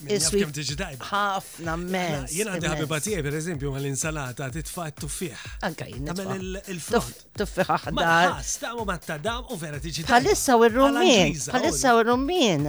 Is-sweet. 0.07 0.73
ħafna 1.11 1.75
mens. 1.83 1.91
Mela, 1.91 2.23
jena 2.39 2.55
għandi 2.57 2.71
ħabiba 2.73 2.99
tiegħi, 3.05 3.25
per 3.27 3.37
eżempju, 3.41 3.73
ma 3.75 3.81
l-insalata 3.83 4.49
titfa' 4.57 4.89
t-tuffiħ. 4.97 5.45
Anka 5.69 5.89
jien. 5.91 6.09
Għamel 6.09 6.59
il-frott. 6.73 7.21
Tuffiħ 7.37 7.71
ħadar. 7.85 8.39
Stamu 8.55 8.87
ma 8.89 8.97
t-tadam 8.97 9.53
u 9.53 9.61
vera 9.61 9.81
tiġi. 9.85 10.07
Bħalissa 10.09 10.57
u 10.57 10.65
r-rummin. 10.71 11.37
Għalissa 11.53 11.95
u 11.99 12.03
r-rummin. 12.03 12.67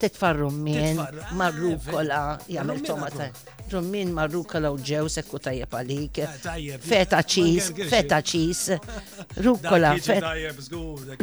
Titfa' 0.00 0.32
rummin, 0.32 0.96
ah, 0.96 1.26
marrukola, 1.36 2.24
jagħmel 2.48 2.78
tomata. 2.88 3.26
Rummin 3.70 4.08
marrukola 4.16 4.70
u 4.74 4.78
ġew 4.82 5.10
sekku 5.12 5.38
tajjeb 5.38 5.74
għalik. 5.80 6.20
Ah, 6.24 6.54
feta 6.82 7.20
cheese, 7.22 7.68
feta 7.90 8.22
cheese, 8.24 8.78
rukola, 9.44 9.92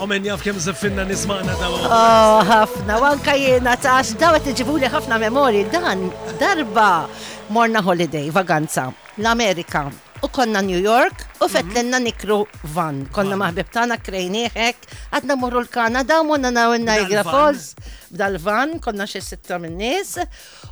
omen 0.03 0.23
jaf 0.29 0.39
kem 0.45 0.57
zaffinna 0.67 1.03
nismana 1.11 1.55
daw. 1.61 1.71
Oh, 1.87 2.43
ħafna, 2.53 2.97
wanka 3.03 3.35
jena 3.43 3.75
taħx 3.85 4.17
dawa 4.23 4.41
t-ġibuli 4.43 4.89
ħafna 4.95 5.19
memori, 5.25 5.61
dan, 5.75 6.07
darba, 6.41 6.89
morna 7.55 7.79
holiday, 7.87 8.25
vaganza, 8.37 8.89
l-Amerika, 9.23 9.85
u 10.23 10.27
konna 10.37 10.59
New 10.71 10.79
York, 10.91 11.23
U 11.43 11.47
fett 11.51 11.65
fetlenna 11.67 11.97
mhm. 11.99 12.05
nikru 12.07 12.35
van. 12.73 12.99
Konna 13.15 13.35
maħbib 13.37 13.71
tana 13.73 13.97
krejniħek, 13.99 14.85
għadna 15.17 15.35
morru 15.39 15.59
l-Kanada, 15.65 16.21
morna 16.23 16.51
naw 16.55 16.77
Niagara 16.79 17.23
Falls 17.27 17.73
b'dal-van, 18.13 18.75
konna 18.83 19.03
xie 19.09 19.19
sitta 19.25 19.57
minnis, 19.59 20.11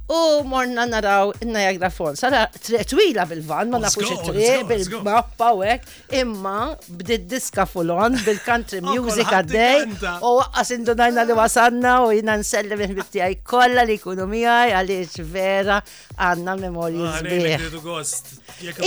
u 0.07 0.19
morna 0.47 0.85
naraw 0.87 1.31
Niagara 1.43 1.89
Falls. 1.91 2.21
Għara 2.23 2.45
tretwila 2.55 3.25
bil-van, 3.31 3.67
ma 3.73 3.79
nafux 3.83 4.11
it-triq, 4.13 4.61
bil-mappa 4.69 5.49
u 5.57 5.63
għek, 5.65 5.89
imma 6.21 6.55
bdid 7.01 7.25
diska 7.33 7.65
fulon 7.67 8.15
bil-country 8.21 8.79
oh, 8.85 8.93
music 8.99 9.27
għaddej, 9.27 9.97
u 10.23 10.33
għas 10.45 10.73
indunajna 10.77 11.27
li 11.31 11.39
wasanna 11.41 11.95
u 12.05 12.13
jina 12.15 12.37
nselli 12.43 12.77
minn 12.79 12.95
bitti 13.01 13.19
għaj 13.25 13.41
kolla 13.51 13.83
li 13.89 13.97
kunu 13.99 14.29
mi 14.29 14.45
għaj, 14.45 14.75
għalix 14.79 15.19
vera 15.35 15.81
għanna 16.21 16.57
memorju 16.63 17.09
ah, 17.09 17.21
zbieħ. 17.25 17.69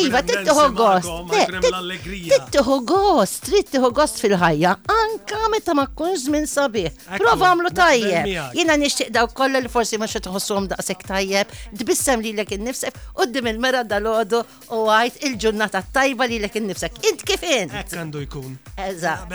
Iva, 0.05 0.21
tittuħu 0.25 0.69
gost, 0.77 1.39
l-allegrija. 1.79 2.37
Trittiħu 2.55 2.77
gost, 2.89 3.43
Trittiħu 3.49 3.91
gost 3.97 4.21
fil-ħajja, 4.23 4.73
anka 4.95 5.41
meta 5.53 5.75
ma 5.77 5.87
kunx 5.99 6.29
minn 6.33 6.47
sabiħ. 6.51 7.05
Prova 7.19 7.51
għamlu 7.53 7.73
tajjeb. 7.75 8.31
Jina 8.59 8.77
nixtieq 8.81 9.11
daw 9.15 9.29
kollha 9.35 9.63
li 9.65 9.71
forsi 9.73 9.99
ma 10.01 10.09
xetħossuhom 10.11 10.69
daqshekk 10.73 11.07
tajjeb, 11.11 11.55
tbissem 11.83 12.23
lilek 12.25 12.55
innifsek 12.59 12.99
qudiem 13.19 13.49
il-mera 13.53 13.83
dal-għodu 13.89 14.43
u 14.79 14.83
għajt 14.95 15.25
il-ġurnata 15.29 15.83
tajba 15.97 16.29
lilek 16.31 16.59
innifsek. 16.61 17.01
Int 17.11 17.25
kif 17.29 17.45
int? 17.49 17.75
Hekk 17.81 17.99
għandu 18.03 18.25
jkun. 18.27 18.57
Eżatt. 18.89 19.35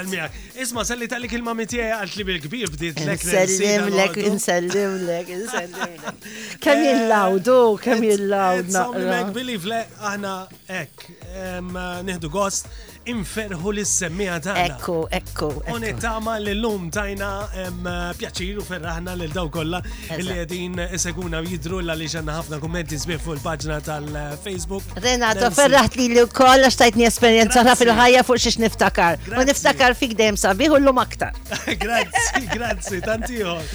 Isma' 0.60 0.84
selli 0.88 1.10
talik 1.12 1.36
il-mami 1.40 1.68
tiegħi 1.70 1.92
għalt 1.98 2.18
li 2.20 2.28
bil-kbir 2.30 2.74
bdiet 2.76 3.04
lek. 3.08 3.26
Insellimlek, 3.30 4.20
insellimlek, 4.32 5.34
insellimlek. 5.38 6.28
Kemm 6.64 6.84
jillawdu, 6.88 7.60
kemm 7.84 8.06
jillawdu. 8.12 8.88
Billy 9.40 9.56
aħna 10.10 10.32
hekk, 10.70 11.08
gosto. 12.30 12.70
inferħu 13.14 13.72
l-semmija 13.74 14.38
tagħna. 14.45 14.78
Ekku, 14.78 14.95
ekku. 15.20 15.49
Unitama 15.74 16.36
l-lum 16.41 16.89
tajna 16.93 17.32
pjaċir 18.20 18.62
u 18.62 18.66
ferraħna 18.68 19.16
l 19.18 19.28
daw 19.34 19.49
kollha 19.53 19.82
li 19.82 20.28
qegħdin 20.30 20.80
seguna 21.03 21.41
jidru 21.45 21.82
l 21.84 21.95
li 21.99 22.10
ġanna 22.14 22.36
ħafna 22.39 22.60
kummenti 22.64 22.99
sbieħ 23.03 23.22
fuq 23.26 23.38
il-paġna 23.39 23.80
tal-Facebook. 23.88 24.97
Renato, 25.03 25.49
ferraħt 25.60 25.97
li 25.99 26.07
l-ukoll 26.14 26.68
għax 26.70 26.80
tajtni 26.84 27.07
esperjenza 27.10 27.66
fil-ħajja 27.80 28.26
fuq 28.30 28.43
xiex 28.45 28.62
niftakar. 28.66 29.20
U 29.39 29.47
niftakar 29.49 29.97
fik 29.99 30.16
dejjem 30.20 30.38
sabiħu 30.45 30.80
l-lum 30.80 31.01
aktar. 31.03 31.34
Grazzi, 31.82 32.45
grazzi, 32.55 33.01
tantiħor. 33.05 33.74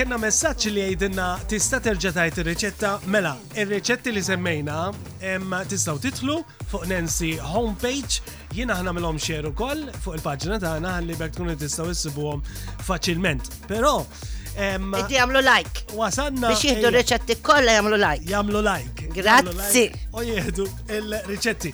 Kenna 0.00 0.20
messaġġ 0.22 0.70
li 0.74 0.86
għedinna 0.90 1.28
tista' 1.50 1.80
terġa' 1.84 2.28
il 2.30 2.48
ir 2.50 2.84
mela, 3.10 3.32
ir 3.58 3.68
reċetti 3.70 4.12
li 4.12 4.22
semmejna 4.24 4.78
tistgħu 5.20 5.98
titlu 6.00 6.36
fuq 6.70 6.84
Nancy 6.90 7.32
homepage 7.42 7.89
page, 7.90 8.22
jiena 8.54 8.76
ħna 8.80 8.92
mill-om 8.96 9.20
xeru 9.24 9.50
ukoll 9.54 9.84
fuq 10.02 10.16
il-paġna 10.20 10.58
tagħna 10.62 10.92
ħalli 10.98 11.16
bekk 11.20 11.36
tkunu 11.38 11.56
tistgħu 11.60 11.90
jissibuħom 11.90 12.44
faċilment. 12.86 13.56
Pero, 13.68 13.94
Iddi 14.60 15.14
jamlu 15.14 15.38
like. 15.46 15.84
Wasanna. 15.96 16.48
Biex 16.48 16.64
jihdu 16.66 16.90
reċetti 16.92 17.36
riċetti 17.38 17.66
jamlu 17.70 17.96
like. 17.96 18.24
Jamlu 18.28 18.60
like. 18.66 19.06
Grazzi. 19.14 19.84
U 20.12 20.24
jihdu 20.26 20.66
il 20.96 21.14
reċetti 21.30 21.70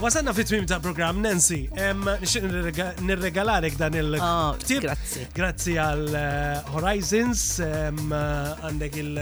Wasanna 0.00 0.32
fit 0.32 0.48
tmim 0.48 0.64
ta' 0.70 0.78
program 0.82 1.18
Nancy. 1.20 1.64
Nixtieq 1.66 3.00
nirregalarek 3.02 3.74
dan 3.82 3.98
il 3.98 4.14
oh, 4.14 4.54
Grazzi. 4.86 5.26
Grazzi 5.34 5.74
għal 5.82 6.06
eh, 6.08 6.70
Horizons 6.76 7.44
għandek 7.66 9.02
il- 9.02 9.18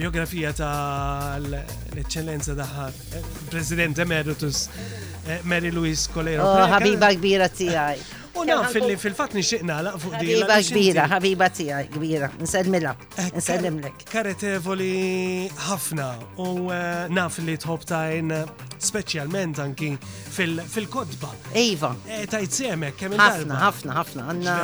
biografija 0.00 0.52
tal-eccellenza 0.56 2.54
daħħa 2.56 2.86
President 3.52 3.98
Emeritus 4.00 4.66
eh, 5.26 5.38
Mary 5.44 5.70
Louise 5.74 6.08
Colero. 6.14 6.46
Oh, 6.46 6.64
ħabiba 6.72 7.12
kbira 7.18 7.48
tijaj. 7.52 8.00
U 8.40 8.44
na, 8.46 8.56
fil-fat 8.72 9.34
nixiqna 9.36 9.80
laq 9.84 9.98
fuq 10.00 10.14
di. 10.22 10.38
Ħabiba 10.38 10.58
kbira, 10.70 11.06
ħabiba 11.10 11.48
tijaj 11.52 11.88
kbira. 11.92 12.28
Nselmila, 12.40 12.94
eh, 13.20 13.28
nsellimlek. 13.40 14.06
Karetevoli 14.08 15.50
ħafna 15.68 16.08
u 16.40 16.48
eh, 16.70 17.04
na 17.12 17.26
fil 17.32 17.50
li 17.50 17.58
tħob 17.60 17.84
tajn 17.90 18.34
specialment 18.80 19.60
anki 19.66 19.92
fil-kodba. 20.00 21.34
Iva. 21.66 21.92
Tajt 22.32 22.56
semek, 22.62 22.96
kemm 23.02 23.18
il 23.18 23.20
Ħafna, 23.26 23.60
ħafna, 23.66 23.98
ħafna. 23.98 24.60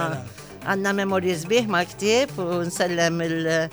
Għanna 0.67 0.93
memorizbih 1.03 1.69
ma' 1.71 1.85
ktib 1.93 2.33
u 2.43 2.63
nsellem 2.71 3.21
il- 3.29 3.69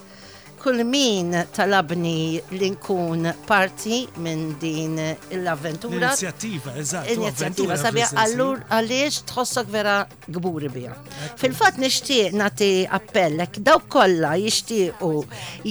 kull 0.63 0.79
min 0.87 1.33
talabni 1.57 2.39
li 2.55 2.69
nkun 2.71 3.25
parti 3.47 4.03
minn 4.23 4.53
din 4.61 4.95
l-avventura. 5.43 6.13
Inizjattiva, 6.13 6.71
eżatt. 6.79 7.09
Inizjattiva, 7.17 7.75
sabiħ, 7.81 8.13
għallur 8.21 8.61
għaliex 8.77 9.19
tħossok 9.31 9.73
vera 9.73 9.97
gburi 10.37 10.69
bija. 10.71 10.95
Fil-fat 11.41 11.81
nishtiq 11.83 12.37
nati 12.39 12.69
appellek, 12.87 13.59
daw 13.67 13.83
kolla 13.91 14.37
jishtiqu 14.39 15.11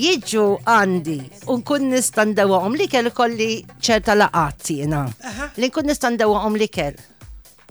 jiġu 0.03 0.45
għandi 0.77 1.19
unkun 1.55 1.89
għom 2.43 2.77
li 2.77 2.89
kell 2.93 3.09
kolli 3.17 3.51
ċerta 3.81 4.19
laqat 4.19 4.71
jena. 4.77 5.07
Li 5.57 5.73
nkun 5.73 5.89
għom 5.97 6.61
li 6.61 6.69
kell 6.69 7.01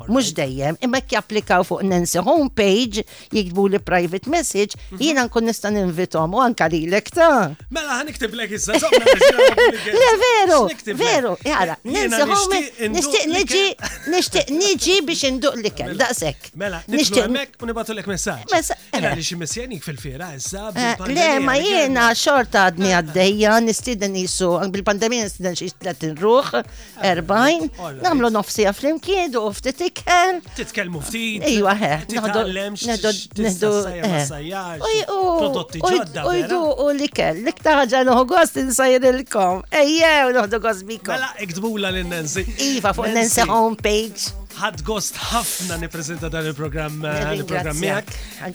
mux 0.09 0.31
dejjem, 0.33 0.77
imma 0.81 0.99
japplikaw 1.11 1.63
fuq 1.67 1.81
Nancy 1.85 2.19
homepage, 2.21 3.03
jikbu 3.33 3.65
li 3.73 3.79
private 3.79 4.29
message, 4.29 4.75
mhm. 4.91 5.01
jina 5.01 5.25
nkun 5.27 5.45
nistan 5.47 5.77
invitom 5.77 6.33
u 6.35 6.41
anka 6.41 6.67
li 6.71 6.83
l-ekta. 6.89 7.27
Mela 7.73 7.99
għan 7.99 8.11
iktib 8.13 8.35
l-ek 8.37 8.53
issa, 8.57 8.77
Le 10.01 10.09
veru, 10.23 10.59
veru, 10.97 11.35
jara, 11.45 11.75
Nancy 11.83 12.23
homepage, 12.23 12.89
nishtiq 12.95 13.25
niġi, 13.35 13.63
nishtiq 14.15 14.53
niġi 14.55 14.97
biex 15.07 15.25
induq 15.29 15.59
li 15.61 15.71
kell, 15.75 15.95
daqsek. 15.99 16.51
Mela, 16.59 16.81
nishtiq 16.91 17.27
mek 17.31 17.55
mela, 17.55 17.61
u 17.65 17.71
nibatu 17.71 17.95
l-ek 17.97 18.09
messaċ. 18.13 18.77
Mela 18.93 19.13
li 19.17 19.25
xie 19.25 19.39
messjanik 19.39 19.81
eh. 19.81 19.85
fil-fira, 19.89 20.31
issa. 20.37 20.69
Eh, 20.77 20.95
le, 21.11 21.27
ma 21.43 21.55
jena 21.59 22.09
xorta 22.17 22.65
għadni 22.69 22.87
mela. 22.87 23.01
għaddejja, 23.01 23.57
nistiden 23.65 24.15
jisu, 24.21 24.51
bil-pandemija 24.71 25.27
nistiden 25.27 25.57
xie 25.57 25.71
30 25.81 26.21
ruħ, 26.21 26.53
40, 27.01 27.69
namlu 28.05 28.29
nofsi 28.33 28.65
għaflim 28.67 28.99
uftitik 29.41 29.90
ikel. 29.91 30.39
Titkellmu 30.55 31.01
ftit. 31.01 31.43
Ijwa, 31.47 31.73
he. 31.75 31.97
Titkellem 32.09 32.73
x'tajjar. 32.81 34.79
Prodotti 35.07 35.79
ġodda. 35.83 36.21
Ujdu 36.31 36.57
u 36.79 36.89
l-ikel. 36.95 37.35
L-iktar 37.45 37.75
ħaġa 37.83 37.97
noħu 38.09 38.23
gost 38.31 38.55
insajr 38.61 39.01
il-kom. 39.13 39.57
Ejjew, 39.81 40.27
noħdu 40.37 40.57
gost 40.63 40.83
bikom. 40.89 41.13
Mela, 41.15 41.29
iktbula 41.45 41.89
l-Nancy. 41.93 42.43
Iva, 42.77 42.89
fuq 42.97 43.07
Nancy 43.15 43.41
homepage 43.49 44.23
ħad 44.51 44.77
gost 44.85 45.15
ħafna 45.17 45.77
niprezenta 45.81 46.27
dan 46.29 46.45
il-programm 46.51 47.05
eh, 47.07 47.33
il-programm 47.37 47.79
miegħek. 47.81 48.07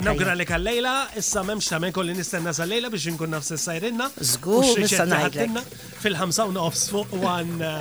Nawgra 0.07 0.30
lek 0.39 0.51
għal-lejla, 0.55 0.93
issa 1.18 1.41
m'hemmx 1.43 1.66
tagħmel 1.72 1.93
kolli 1.97 2.14
nistenna 2.14 2.53
sal-lejla 2.55 2.91
biex 2.93 3.05
inkun 3.14 3.30
nafs 3.34 3.51
sajrinna. 3.64 4.07
Żgur 4.34 4.64
fil-ħamsa 6.05 6.43
u 6.47 6.51
nofs 6.55 6.82
fuq 6.93 7.11
One 7.26 7.53
eh, 7.64 7.76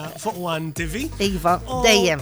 TV. 0.79 0.95
Iva, 1.27 1.53
dejjem, 1.85 2.21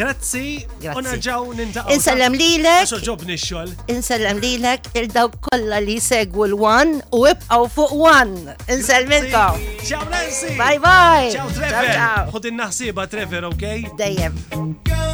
Grazzi, 0.00 0.64
ġaw 0.80 1.42
nintaqaw. 1.60 1.92
Insellem 1.92 2.32
lilek. 2.32 2.88
Xoġobni 2.88 3.36
xol. 3.36 3.68
Insellem 3.92 4.40
ek 4.64 4.88
il-daw 4.96 5.28
kolla 5.44 5.78
li 5.84 5.98
segwu 6.00 6.48
l-wan 6.48 6.96
u 7.12 7.26
ibqaw 7.28 7.68
fuq 7.74 7.92
wan. 8.00 8.32
Insellmilkom. 8.72 9.60
Ciao 9.84 10.00
Nancy. 10.08 10.56
Bye 10.56 10.80
bye. 10.80 11.28
Ciao 11.36 11.52
Trevor. 11.52 11.92
Ciao. 12.00 12.24
Xod 12.32 12.48
in-naħsiba 12.48 13.04
Trevor, 13.12 13.50
ok? 13.52 13.64
Dejjem. 14.00 15.09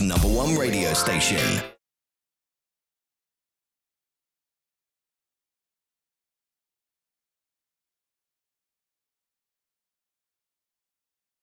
number 0.00 0.28
one 0.28 0.56
radio 0.56 0.92
station. 0.94 1.63